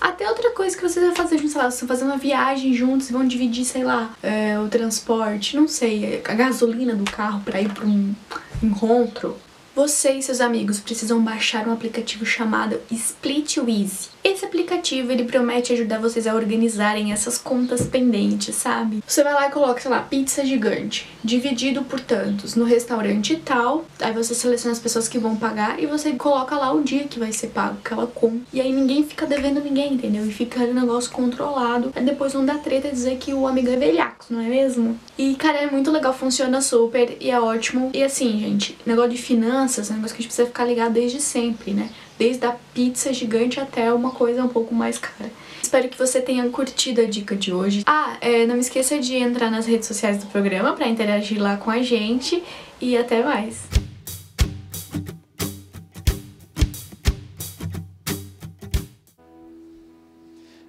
Até 0.00 0.28
outra 0.28 0.50
coisa 0.52 0.76
que 0.76 0.82
vocês 0.82 1.04
vão 1.04 1.14
fazer 1.14 1.38
sei 1.38 1.60
lá, 1.60 1.70
vocês 1.70 1.80
vão 1.80 1.88
fazer 1.88 2.04
uma 2.04 2.16
viagem 2.16 2.72
juntos 2.72 3.10
e 3.10 3.12
vão 3.12 3.26
dividir, 3.26 3.64
sei 3.64 3.84
lá, 3.84 4.14
é, 4.22 4.58
o 4.58 4.68
transporte, 4.68 5.56
não 5.56 5.68
sei, 5.68 6.22
a 6.24 6.34
gasolina 6.34 6.94
do 6.94 7.04
carro 7.10 7.42
para 7.44 7.60
ir 7.60 7.68
para 7.72 7.84
um 7.84 8.14
encontro. 8.62 9.36
Você 9.74 10.12
e 10.12 10.22
seus 10.22 10.40
amigos 10.40 10.80
precisam 10.80 11.22
baixar 11.22 11.68
um 11.68 11.72
aplicativo 11.72 12.26
chamado 12.26 12.80
Splitwiz. 12.90 14.10
Esse 14.22 14.44
aplicativo, 14.44 15.10
ele 15.10 15.24
promete 15.24 15.72
ajudar 15.72 15.98
vocês 15.98 16.26
a 16.26 16.34
organizarem 16.34 17.10
essas 17.12 17.38
contas 17.38 17.86
pendentes, 17.86 18.54
sabe? 18.54 19.02
Você 19.06 19.24
vai 19.24 19.32
lá 19.32 19.48
e 19.48 19.50
coloca, 19.50 19.80
sei 19.80 19.90
lá, 19.90 20.00
pizza 20.00 20.44
gigante, 20.44 21.08
dividido 21.24 21.82
por 21.82 21.98
tantos, 22.00 22.54
no 22.54 22.64
restaurante 22.64 23.36
tal, 23.36 23.86
aí 23.98 24.12
você 24.12 24.34
seleciona 24.34 24.72
as 24.72 24.78
pessoas 24.78 25.08
que 25.08 25.18
vão 25.18 25.36
pagar 25.36 25.82
e 25.82 25.86
você 25.86 26.12
coloca 26.12 26.54
lá 26.56 26.70
o 26.70 26.82
dia 26.82 27.04
que 27.04 27.18
vai 27.18 27.32
ser 27.32 27.48
pago, 27.48 27.78
aquela 27.82 28.06
conta. 28.06 28.42
E 28.52 28.60
aí 28.60 28.72
ninguém 28.72 29.04
fica 29.04 29.26
devendo 29.26 29.60
ninguém, 29.60 29.94
entendeu? 29.94 30.26
E 30.26 30.32
fica 30.32 30.60
um 30.60 30.74
negócio 30.74 31.10
controlado. 31.10 31.90
Aí 31.96 32.04
depois 32.04 32.34
não 32.34 32.44
dá 32.44 32.58
treta 32.58 32.90
dizer 32.90 33.16
que 33.16 33.32
o 33.32 33.46
amigo 33.46 33.70
é 33.70 33.76
velhaco, 33.76 34.26
não 34.28 34.40
é 34.40 34.48
mesmo? 34.48 34.98
E, 35.16 35.34
cara, 35.34 35.58
é 35.58 35.70
muito 35.70 35.90
legal, 35.90 36.12
funciona 36.12 36.60
super 36.60 37.16
e 37.20 37.30
é 37.30 37.40
ótimo. 37.40 37.90
E 37.94 38.02
assim, 38.02 38.38
gente, 38.38 38.76
negócio 38.84 39.12
de 39.12 39.18
finanças 39.18 39.88
é 39.88 39.94
um 39.94 39.96
negócio 39.96 40.14
que 40.14 40.20
a 40.20 40.22
gente 40.22 40.28
precisa 40.28 40.46
ficar 40.46 40.64
ligado 40.64 40.92
desde 40.92 41.20
sempre, 41.20 41.72
né? 41.72 41.88
Desde 42.20 42.44
a 42.44 42.54
pizza 42.74 43.14
gigante 43.14 43.58
até 43.58 43.90
uma 43.90 44.10
coisa 44.10 44.44
um 44.44 44.48
pouco 44.48 44.74
mais 44.74 44.98
cara. 44.98 45.32
Espero 45.62 45.88
que 45.88 45.96
você 45.96 46.20
tenha 46.20 46.46
curtido 46.50 47.00
a 47.00 47.06
dica 47.06 47.34
de 47.34 47.50
hoje. 47.50 47.82
Ah, 47.86 48.18
é, 48.20 48.44
não 48.44 48.58
esqueça 48.58 48.98
de 48.98 49.16
entrar 49.16 49.50
nas 49.50 49.64
redes 49.64 49.88
sociais 49.88 50.18
do 50.18 50.26
programa 50.26 50.74
para 50.74 50.86
interagir 50.86 51.40
lá 51.40 51.56
com 51.56 51.70
a 51.70 51.80
gente 51.80 52.42
e 52.78 52.94
até 52.94 53.24
mais. 53.24 53.66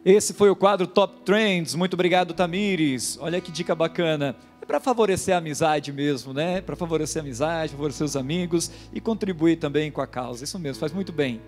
Esse 0.05 0.33
foi 0.33 0.49
o 0.49 0.55
quadro 0.55 0.87
Top 0.87 1.19
Trends. 1.25 1.75
Muito 1.75 1.95
obrigado, 1.95 2.33
Tamires. 2.33 3.17
Olha 3.19 3.41
que 3.41 3.51
dica 3.51 3.75
bacana 3.75 4.37
para 4.71 4.79
favorecer 4.79 5.35
a 5.35 5.39
amizade 5.39 5.91
mesmo, 5.91 6.31
né? 6.31 6.61
Para 6.61 6.77
favorecer 6.77 7.21
a 7.21 7.25
amizade, 7.25 7.73
favorecer 7.73 8.05
os 8.05 8.15
amigos 8.15 8.71
e 8.93 9.01
contribuir 9.01 9.57
também 9.57 9.91
com 9.91 9.99
a 9.99 10.07
causa. 10.07 10.45
Isso 10.45 10.57
mesmo, 10.57 10.79
faz 10.79 10.93
muito 10.93 11.11
bem. 11.11 11.41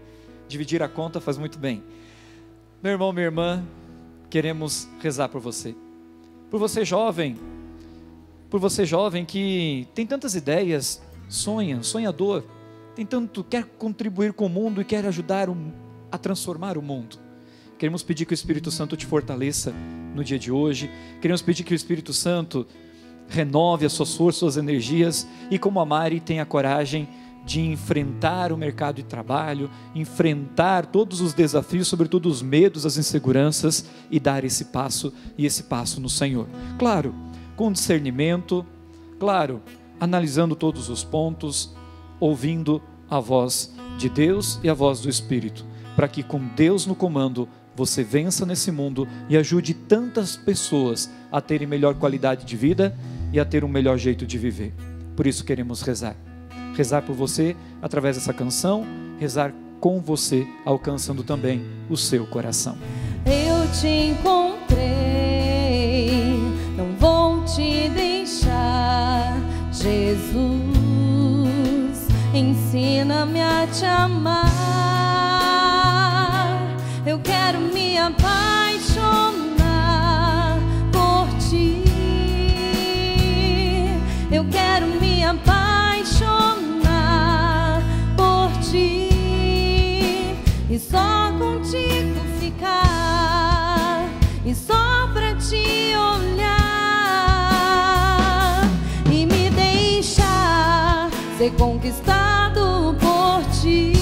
Dividir 0.46 0.84
a 0.84 0.90
conta 0.90 1.22
faz 1.22 1.38
muito 1.38 1.58
bem. 1.58 1.82
Meu 2.84 2.92
irmão, 2.92 3.14
minha 3.14 3.24
irmã, 3.24 3.64
queremos 4.30 4.90
rezar 5.00 5.30
por 5.30 5.40
você. 5.40 5.74
Por 6.52 6.60
você 6.60 6.84
jovem, 6.84 7.38
por 8.50 8.60
você 8.60 8.86
jovem 8.86 9.24
que 9.24 9.88
tem 9.96 10.06
tantas 10.06 10.36
ideias, 10.36 11.02
sonha, 11.30 11.82
sonhador, 11.82 12.44
tem 12.94 13.06
tanto 13.06 13.42
quer 13.42 13.64
contribuir 13.64 14.34
com 14.34 14.48
o 14.48 14.50
mundo 14.50 14.82
e 14.82 14.84
quer 14.84 15.06
ajudar 15.06 15.48
a 16.12 16.18
transformar 16.18 16.78
o 16.78 16.82
mundo. 16.82 17.18
Queremos 17.78 18.04
pedir 18.04 18.26
que 18.26 18.34
o 18.34 18.36
Espírito 18.36 18.70
Santo 18.70 18.98
te 18.98 19.06
fortaleça 19.06 19.74
no 20.14 20.26
dia 20.26 20.38
de 20.38 20.52
hoje. 20.52 20.92
Queremos 21.22 21.42
pedir 21.42 21.64
que 21.64 21.74
o 21.74 21.76
Espírito 21.76 22.12
Santo 22.12 22.68
renove 23.28 23.86
as 23.86 23.94
suas 23.94 24.16
forças, 24.16 24.40
suas 24.40 24.58
energias 24.58 25.28
e 25.50 25.58
como 25.58 25.80
a 25.80 25.86
Mari 25.86 26.20
tem 26.20 26.40
a 26.40 26.46
coragem 26.46 27.08
de 27.46 27.60
enfrentar 27.60 28.52
o 28.52 28.58
mercado 28.58 28.96
de 28.96 29.04
trabalho, 29.04 29.70
enfrentar 29.94 30.86
todos 30.86 31.20
os 31.20 31.34
desafios, 31.34 31.88
sobretudo 31.88 32.30
os 32.30 32.42
medos, 32.42 32.86
as 32.86 32.98
inseguranças 32.98 33.86
e 34.10 34.20
dar 34.20 34.44
esse 34.44 34.66
passo 34.66 35.14
e 35.38 35.46
esse 35.46 35.64
passo 35.64 36.00
no 36.00 36.10
Senhor. 36.10 36.48
Claro, 36.80 37.14
com 37.56 37.72
discernimento, 37.72 38.66
claro, 39.20 39.62
analisando 40.00 40.56
todos 40.56 40.90
os 40.90 41.04
pontos, 41.04 41.76
ouvindo 42.20 42.82
a 43.10 43.20
voz 43.20 43.74
de 43.98 44.10
Deus 44.10 44.60
e 44.64 44.70
a 44.70 44.74
voz 44.74 45.02
do 45.02 45.10
Espírito, 45.10 45.66
para 45.96 46.08
que 46.08 46.24
com 46.24 46.40
Deus 46.56 46.86
no 46.86 46.96
comando 46.96 47.48
você 47.76 48.04
vença 48.04 48.46
nesse 48.46 48.72
mundo 48.72 49.08
e 49.28 49.36
ajude 49.36 49.74
tantas 49.74 50.36
pessoas 50.36 51.10
a 51.32 51.42
terem 51.42 51.68
melhor 51.68 51.96
qualidade 51.96 52.46
de 52.46 52.56
vida 52.56 52.96
e 53.32 53.40
a 53.40 53.46
ter 53.46 53.64
um 53.64 53.68
melhor 53.68 53.98
jeito 53.98 54.26
de 54.26 54.38
viver. 54.38 54.74
Por 55.16 55.26
isso 55.26 55.44
queremos 55.44 55.82
rezar. 55.82 56.16
Rezar 56.76 57.02
por 57.02 57.16
você 57.16 57.56
através 57.82 58.16
dessa 58.16 58.34
canção, 58.34 58.86
rezar 59.20 59.54
com 59.80 60.00
você, 60.00 60.48
alcançando 60.66 61.24
também 61.24 61.66
o 61.90 61.98
seu 61.98 62.26
coração. 62.26 62.78
Eu 63.26 63.68
te 63.72 63.88
encontrei, 63.88 64.82
não 66.78 66.96
vou 66.98 67.44
te 67.44 67.90
deixar, 67.90 69.36
Jesus. 69.72 70.54
Ensina-me 72.34 73.42
a 73.42 73.68
te 73.68 73.86
amar. 73.86 74.53
E 90.74 90.80
só 90.80 91.32
contigo 91.38 92.20
ficar 92.40 94.10
e 94.44 94.56
só 94.56 95.08
pra 95.14 95.36
te 95.36 95.94
olhar 95.96 96.64
e 99.06 99.24
me 99.28 99.52
deixar 99.52 101.12
ser 101.38 101.52
conquistado 101.52 102.96
por 103.00 103.44
ti. 103.62 103.94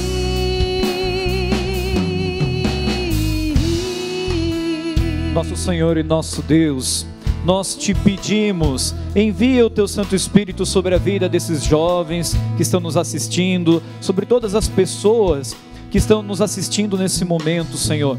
Nosso 5.34 5.58
Senhor 5.58 5.98
e 5.98 6.04
nosso 6.04 6.42
Deus, 6.42 7.06
nós 7.44 7.76
te 7.76 7.94
pedimos, 7.94 8.96
envia 9.14 9.66
o 9.66 9.70
teu 9.70 9.90
Santo 9.90 10.16
Espírito 10.16 10.66
sobre 10.66 10.96
a 10.96 10.98
vida 10.98 11.28
desses 11.28 11.66
jovens 11.66 12.34
que 12.56 12.64
estão 12.64 12.80
nos 12.80 12.96
assistindo, 12.96 13.84
sobre 14.00 14.26
todas 14.26 14.56
as 14.56 14.70
pessoas 14.70 15.54
que 15.92 15.98
estão 15.98 16.24
nos 16.24 16.42
assistindo 16.42 16.98
nesse 16.98 17.26
momento, 17.26 17.78
Senhor. 17.78 18.18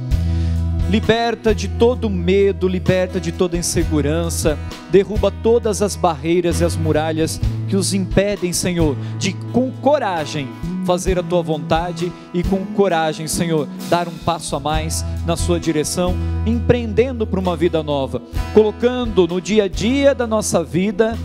Liberta 0.91 1.55
de 1.55 1.69
todo 1.69 2.11
medo, 2.11 2.69
liberta 2.69 3.19
de 3.19 3.33
toda 3.33 3.57
insegurança, 3.57 4.59
derruba 4.91 5.33
todas 5.43 5.81
as 5.81 5.97
barreiras 5.97 6.61
e 6.61 6.65
as 6.65 6.77
muralhas 6.77 7.41
que 7.69 7.75
os 7.75 7.95
impedem, 7.95 8.53
Senhor, 8.53 8.95
de 9.19 9.33
com 9.53 9.71
coragem 9.71 10.49
fazer 10.85 11.19
a 11.19 11.23
tua 11.23 11.43
vontade 11.43 12.13
e 12.35 12.43
com 12.43 12.67
coragem, 12.67 13.27
Senhor, 13.27 13.67
dar 13.89 14.07
um 14.07 14.19
passo 14.19 14.55
a 14.55 14.61
mais 14.61 15.03
na 15.25 15.37
sua 15.37 15.59
direção, 15.59 16.15
empreendendo 16.45 17.27
para 17.27 17.41
uma 17.41 17.57
vida 17.57 17.83
nova, 17.83 18.21
colocando 18.53 19.27
no 19.27 19.41
dia 19.41 19.65
a 19.65 19.69
dia 19.69 20.15
da 20.15 20.27
nossa 20.27 20.63
vida, 20.63 21.17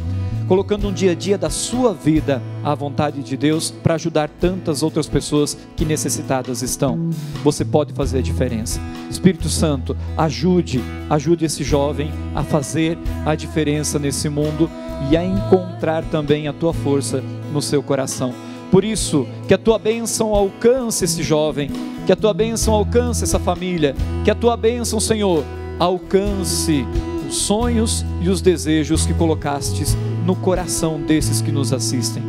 colocando 0.48 0.84
no 0.84 0.93
dia 0.93 1.12
a 1.12 1.16
dia 1.16 1.38
da 1.38 1.50
sua 1.50 1.93
vida 1.93 2.41
a 2.64 2.74
vontade 2.74 3.22
de 3.22 3.36
Deus 3.36 3.70
para 3.70 3.95
ajudar 3.95 4.30
tantas 4.30 4.82
outras 4.82 5.08
pessoas 5.08 5.58
que 5.76 5.84
necessitadas 5.84 6.62
estão. 6.62 7.10
Você 7.43 7.66
pode 7.66 7.93
fazer 7.93 8.20
a 8.20 8.22
diferença. 8.22 8.80
Espírito 9.10 9.50
Santo, 9.50 9.95
ajude, 10.18 10.82
ajude 11.10 11.45
esse 11.45 11.64
jovem 11.64 12.12
a 12.34 12.43
fazer 12.43 12.98
a 13.26 13.36
diferença 13.36 14.00
nesse 14.00 14.30
mundo 14.30 14.70
e 15.12 15.18
a 15.18 15.24
encontrar 15.24 16.04
também 16.06 16.48
a 16.48 16.54
tua 16.54 16.74
força 16.74 17.22
no 17.54 17.62
seu 17.62 17.84
coração 17.84 18.34
Por 18.72 18.84
isso, 18.84 19.26
que 19.48 19.54
a 19.54 19.58
tua 19.58 19.80
bênção 19.80 20.36
alcance 20.36 21.06
esse 21.06 21.24
jovem, 21.24 21.70
que 22.06 22.12
a 22.12 22.16
tua 22.16 22.34
bênção 22.34 22.74
alcance 22.74 23.24
essa 23.24 23.39
família, 23.39 23.95
que 24.26 24.32
a 24.32 24.36
tua 24.36 24.58
bênção, 24.58 25.00
Senhor, 25.00 25.43
alcance 25.80 26.86
os 27.28 27.36
sonhos 27.36 28.05
e 28.21 28.30
os 28.30 28.41
desejos 28.41 29.05
que 29.05 29.13
colocastes 29.13 29.95
no 30.25 30.36
coração 30.36 31.01
desses 31.01 31.41
que 31.41 31.51
nos 31.51 31.73
assistem. 31.73 32.23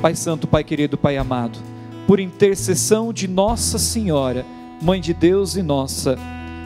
Pai 0.00 0.14
Santo, 0.14 0.46
Pai 0.46 0.62
querido, 0.62 0.96
Pai 0.96 1.16
amado, 1.16 1.58
por 2.06 2.20
intercessão 2.20 3.12
de 3.12 3.26
Nossa 3.26 3.78
Senhora, 3.78 4.46
Mãe 4.80 5.00
de 5.00 5.12
Deus 5.12 5.56
e 5.56 5.62
nossa, 5.62 6.16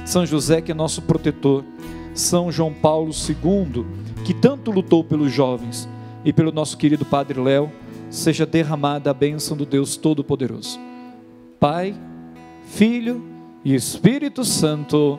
São 0.04 0.26
José, 0.26 0.60
que 0.60 0.72
é 0.72 0.74
nosso 0.74 1.00
protetor, 1.02 1.64
São 2.12 2.52
João 2.52 2.72
Paulo 2.72 3.12
II, 3.12 3.86
que 4.24 4.34
tanto 4.34 4.70
lutou 4.70 5.02
pelos 5.02 5.32
jovens, 5.32 5.88
e 6.24 6.32
pelo 6.32 6.52
nosso 6.52 6.76
querido 6.76 7.04
Padre 7.04 7.40
Léo, 7.40 7.70
seja 8.10 8.44
derramada 8.44 9.10
a 9.10 9.14
bênção 9.14 9.56
do 9.56 9.64
Deus 9.64 9.96
Todo-Poderoso. 9.96 10.78
Pai, 11.58 11.94
Filho 12.64 13.22
e 13.64 13.74
Espírito 13.74 14.44
Santo. 14.44 15.18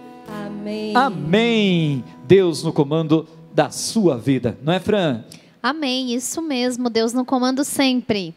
Amém. 0.61 0.95
Amém. 0.95 2.03
Deus 2.27 2.61
no 2.61 2.71
comando 2.71 3.27
da 3.51 3.71
sua 3.71 4.15
vida, 4.15 4.57
não 4.61 4.71
é, 4.71 4.79
Fran? 4.79 5.23
Amém, 5.61 6.13
isso 6.13 6.39
mesmo, 6.39 6.87
Deus 6.87 7.13
no 7.13 7.25
comando 7.25 7.63
sempre. 7.63 8.35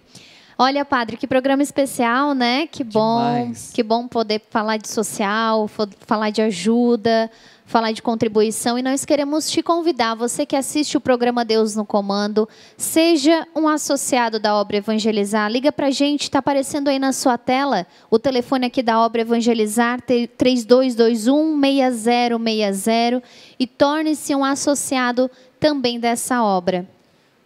Olha, 0.56 0.84
padre, 0.86 1.18
que 1.18 1.26
programa 1.26 1.62
especial, 1.62 2.32
né? 2.32 2.66
Que 2.66 2.82
bom, 2.82 3.18
Demais. 3.18 3.72
que 3.74 3.82
bom 3.82 4.08
poder 4.08 4.40
falar 4.48 4.78
de 4.78 4.88
social, 4.88 5.68
falar 6.06 6.30
de 6.30 6.40
ajuda, 6.40 7.30
falar 7.66 7.92
de 7.92 8.02
contribuição. 8.02 8.78
E 8.78 8.82
nós 8.82 9.04
queremos 9.04 9.50
te 9.50 9.62
convidar, 9.62 10.14
você 10.14 10.44
que 10.44 10.54
assiste 10.54 10.96
o 10.96 11.00
programa 11.00 11.44
Deus 11.44 11.74
no 11.74 11.84
Comando, 11.84 12.48
seja 12.76 13.46
um 13.56 13.66
associado 13.68 14.38
da 14.38 14.54
obra 14.54 14.76
Evangelizar. 14.76 15.50
Liga 15.50 15.72
pra 15.72 15.90
gente, 15.90 16.24
está 16.24 16.38
aparecendo 16.40 16.88
aí 16.88 16.98
na 16.98 17.12
sua 17.12 17.38
tela 17.38 17.86
o 18.10 18.18
telefone 18.18 18.66
aqui 18.66 18.82
da 18.82 19.00
obra 19.00 19.22
Evangelizar, 19.22 20.00
te- 20.00 20.30
3221-6060, 20.38 23.22
e 23.58 23.66
torne-se 23.66 24.34
um 24.34 24.44
associado 24.44 25.30
também 25.58 25.98
dessa 25.98 26.42
obra. 26.42 26.86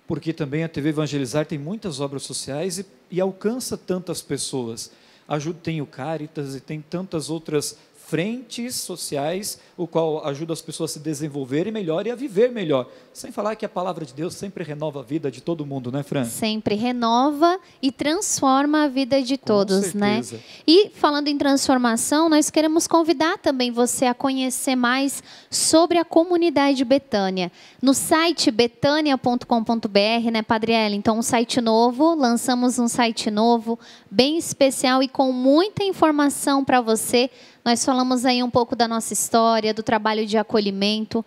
Porque 0.06 0.32
também 0.32 0.64
a 0.64 0.68
TV 0.68 0.88
Evangelizar 0.90 1.46
tem 1.46 1.58
muitas 1.58 2.00
obras 2.00 2.22
sociais 2.22 2.78
e, 2.78 2.86
e 3.10 3.20
alcança 3.20 3.76
tantas 3.76 4.22
pessoas. 4.22 4.90
Ajuda, 5.28 5.58
tem 5.62 5.82
o 5.82 5.86
Caritas 5.86 6.56
e 6.56 6.60
tem 6.60 6.80
tantas 6.80 7.28
outras 7.28 7.76
frentes 8.08 8.74
sociais, 8.74 9.60
o 9.76 9.86
qual 9.86 10.26
ajuda 10.26 10.54
as 10.54 10.62
pessoas 10.62 10.92
a 10.92 10.94
se 10.94 11.00
desenvolverem 11.00 11.70
melhor 11.70 12.06
e 12.06 12.10
a 12.10 12.14
viver 12.14 12.50
melhor. 12.50 12.88
Sem 13.12 13.30
falar 13.30 13.54
que 13.54 13.66
a 13.66 13.68
palavra 13.68 14.06
de 14.06 14.14
Deus 14.14 14.32
sempre 14.32 14.64
renova 14.64 15.00
a 15.00 15.02
vida 15.02 15.30
de 15.30 15.42
todo 15.42 15.66
mundo, 15.66 15.92
né, 15.92 16.02
Fran? 16.02 16.24
sempre 16.24 16.74
renova 16.74 17.60
e 17.82 17.92
transforma 17.92 18.84
a 18.84 18.88
vida 18.88 19.20
de 19.20 19.36
todos, 19.36 19.92
né? 19.92 20.22
E 20.66 20.88
falando 20.88 21.28
em 21.28 21.36
transformação, 21.36 22.30
nós 22.30 22.48
queremos 22.48 22.86
convidar 22.86 23.36
também 23.36 23.70
você 23.70 24.06
a 24.06 24.14
conhecer 24.14 24.74
mais 24.74 25.22
sobre 25.50 25.98
a 25.98 26.04
comunidade 26.04 26.82
Betânia. 26.86 27.52
No 27.82 27.92
site 27.92 28.50
betânia.com.br, 28.50 30.30
né, 30.32 30.40
Padre 30.40 30.72
Então, 30.94 31.18
um 31.18 31.22
site 31.22 31.60
novo, 31.60 32.14
lançamos 32.14 32.78
um 32.78 32.88
site 32.88 33.30
novo, 33.30 33.78
bem 34.10 34.38
especial 34.38 35.02
e 35.02 35.08
com 35.08 35.30
muita 35.30 35.84
informação 35.84 36.64
para 36.64 36.80
você. 36.80 37.30
Nós 37.68 37.84
falamos 37.84 38.24
aí 38.24 38.42
um 38.42 38.48
pouco 38.48 38.74
da 38.74 38.88
nossa 38.88 39.12
história, 39.12 39.74
do 39.74 39.82
trabalho 39.82 40.24
de 40.24 40.38
acolhimento 40.38 41.22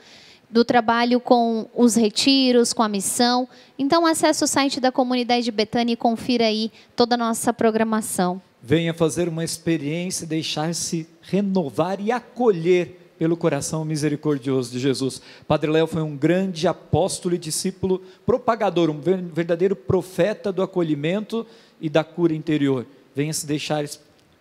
do 0.50 0.66
trabalho 0.66 1.20
com 1.20 1.68
os 1.76 1.94
retiros, 1.94 2.74
com 2.74 2.82
a 2.82 2.89
missão. 2.89 3.48
Então, 3.78 4.08
acesse 4.08 4.44
o 4.44 4.48
site 4.48 4.80
da 4.80 4.92
comunidade 4.92 5.44
de 5.44 5.52
Betânia 5.52 5.94
e 5.94 5.96
confira 5.96 6.46
aí 6.46 6.72
toda 6.96 7.14
a 7.14 7.18
nossa 7.18 7.54
programação. 7.54 8.42
Venha 8.60 8.92
fazer 8.92 9.30
uma 9.30 9.44
experiência 9.44 10.26
deixar-se 10.26 11.08
renovar 11.22 12.02
e 12.02 12.12
acolher 12.12 13.14
pelo 13.20 13.38
coração 13.38 13.86
misericordioso 13.86 14.72
de 14.72 14.80
Jesus. 14.80 15.22
Padre 15.48 15.70
Léo 15.70 15.86
foi 15.86 16.02
um 16.02 16.18
grande 16.18 16.68
apóstolo 16.68 17.36
e 17.36 17.38
discípulo 17.38 18.02
propagador, 18.26 18.89
um 18.89 19.00
ver- 19.00 19.22
verdadeiro 19.22 19.76
profeta 19.76 20.52
do 20.52 20.64
acolhimento 20.64 21.46
e 21.80 21.88
da 21.88 22.04
cura 22.04 22.34
interior. 22.34 22.88
Venha 23.16 23.32
se 23.32 23.46
deixar 23.46 23.86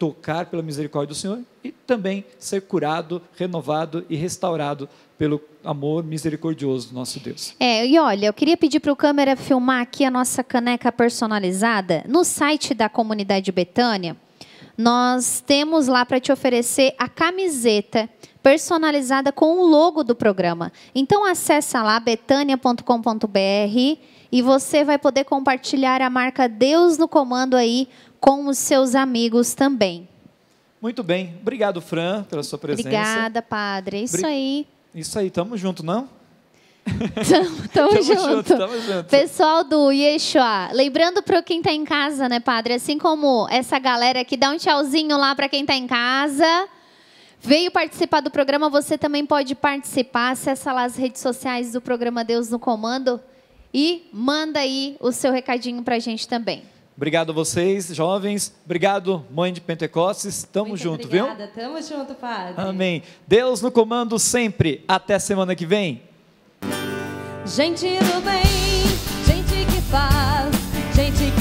tocar 0.01 0.47
pela 0.47 0.63
misericórdia 0.63 1.09
do 1.09 1.15
Senhor 1.15 1.41
e 1.63 1.71
também 1.71 2.25
ser 2.39 2.63
curado, 2.63 3.21
renovado 3.37 4.03
e 4.09 4.17
restaurado 4.17 4.89
pelo 5.19 5.39
amor 5.63 6.03
misericordioso 6.03 6.89
do 6.89 6.95
nosso 6.95 7.21
Deus. 7.21 7.55
É, 7.61 7.87
e 7.87 7.99
olha, 7.99 8.25
eu 8.25 8.33
queria 8.33 8.57
pedir 8.57 8.81
para 8.81 8.91
o 8.91 8.97
câmera 8.97 9.37
filmar 9.37 9.83
aqui 9.83 10.03
a 10.03 10.11
nossa 10.11 10.43
caneca 10.43 10.91
personalizada. 10.91 12.03
No 12.09 12.25
site 12.25 12.73
da 12.73 12.89
comunidade 12.89 13.53
Betânia, 13.53 14.17
nós 14.79 15.45
temos 15.47 15.87
lá 15.87 16.07
para 16.07 16.19
te 16.19 16.33
oferecer 16.33 16.95
a 16.99 17.07
camiseta 17.07 18.09
personalizada 18.43 19.31
com 19.31 19.59
o 19.59 19.67
logo 19.67 20.03
do 20.03 20.17
programa. 20.17 20.73
Então 20.95 21.27
acessa 21.27 21.83
lá 21.83 22.01
betânia.com.br 22.01 23.99
e 24.33 24.43
você 24.43 24.83
vai 24.83 24.97
poder 24.97 25.25
compartilhar 25.25 26.01
a 26.01 26.09
marca 26.09 26.49
Deus 26.49 26.97
no 26.97 27.07
comando 27.07 27.55
aí 27.55 27.89
com 28.21 28.47
os 28.49 28.59
seus 28.59 28.95
amigos 28.95 29.55
também. 29.55 30.09
Muito 30.81 31.03
bem, 31.03 31.37
obrigado 31.41 31.81
Fran 31.81 32.23
pela 32.25 32.43
sua 32.43 32.59
presença. 32.59 32.89
Obrigada, 32.89 33.43
padre. 33.43 33.99
É 33.99 34.03
isso 34.03 34.17
Bri- 34.19 34.27
aí. 34.27 34.67
Isso 34.95 35.19
aí, 35.19 35.31
tamo 35.31 35.57
junto, 35.57 35.85
não? 35.85 36.09
Tamo, 36.85 37.69
tamo 37.73 37.89
Tamo 37.91 38.03
junto. 38.03 38.21
junto, 38.23 38.57
tamo 38.57 38.81
junto. 38.81 39.05
Pessoal 39.09 39.63
do 39.63 39.93
Yeshua, 39.93 40.71
lembrando 40.73 41.23
para 41.23 41.43
quem 41.43 41.61
tá 41.63 41.71
em 41.73 41.85
casa, 41.85 42.29
né, 42.29 42.41
padre? 42.41 42.75
Assim 42.75 42.99
como 42.99 43.47
essa 43.51 43.79
galera 43.79 44.21
aqui, 44.23 44.37
dá 44.37 44.51
um 44.51 44.57
tchauzinho 44.57 45.17
lá 45.17 45.35
para 45.35 45.49
quem 45.49 45.65
tá 45.67 45.75
em 45.75 45.87
casa. 45.87 46.69
Veio 47.43 47.71
participar 47.71 48.21
do 48.21 48.31
programa, 48.31 48.69
você 48.69 48.99
também 48.99 49.25
pode 49.25 49.55
participar. 49.55 50.31
Acessa 50.31 50.73
lá 50.73 50.85
as 50.85 50.97
redes 50.97 51.21
sociais 51.23 51.73
do 51.73 51.81
programa 51.81 52.25
Deus 52.25 52.51
no 52.51 52.59
Comando 52.59 53.21
e 53.73 54.09
manda 54.13 54.61
aí 54.61 54.97
o 55.01 55.13
seu 55.13 55.31
recadinho 55.33 55.83
pra 55.83 55.99
gente 55.99 56.27
também. 56.27 56.63
Obrigado 56.97 57.31
a 57.31 57.35
vocês, 57.35 57.87
jovens. 57.95 58.55
Obrigado, 58.65 59.25
mãe 59.31 59.53
de 59.53 59.61
Pentecostes. 59.61 60.43
Tamo 60.43 60.77
junto, 60.77 61.09
viu? 61.09 61.25
Obrigada, 61.25 61.51
tamo 61.55 61.81
junto, 61.83 62.15
padre. 62.15 62.55
Amém. 62.57 63.03
Deus 63.27 63.63
no 63.63 63.71
comando 63.71 64.19
sempre. 64.19 64.85
Até 64.87 65.19
semana 65.19 65.55
que 65.55 65.65
vem. 65.65 66.03
Gente 67.47 67.87
do 67.87 68.21
bem, 68.21 68.45
gente 69.27 69.65
que 69.73 69.81
faz, 69.91 70.55
gente 70.95 71.33
que 71.33 71.40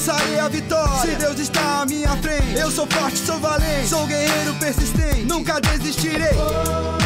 alcançarei 0.00 0.40
a 0.40 0.48
vitória. 0.48 0.98
Se 0.98 1.16
Deus 1.16 1.38
está 1.38 1.82
à 1.82 1.86
minha 1.86 2.16
frente, 2.16 2.58
eu 2.58 2.70
sou 2.70 2.86
forte, 2.86 3.18
sou 3.18 3.38
valente, 3.38 3.88
sou 3.88 4.06
guerreiro 4.06 4.54
persistente, 4.54 5.22
nunca 5.24 5.60
desistirei. 5.60 6.99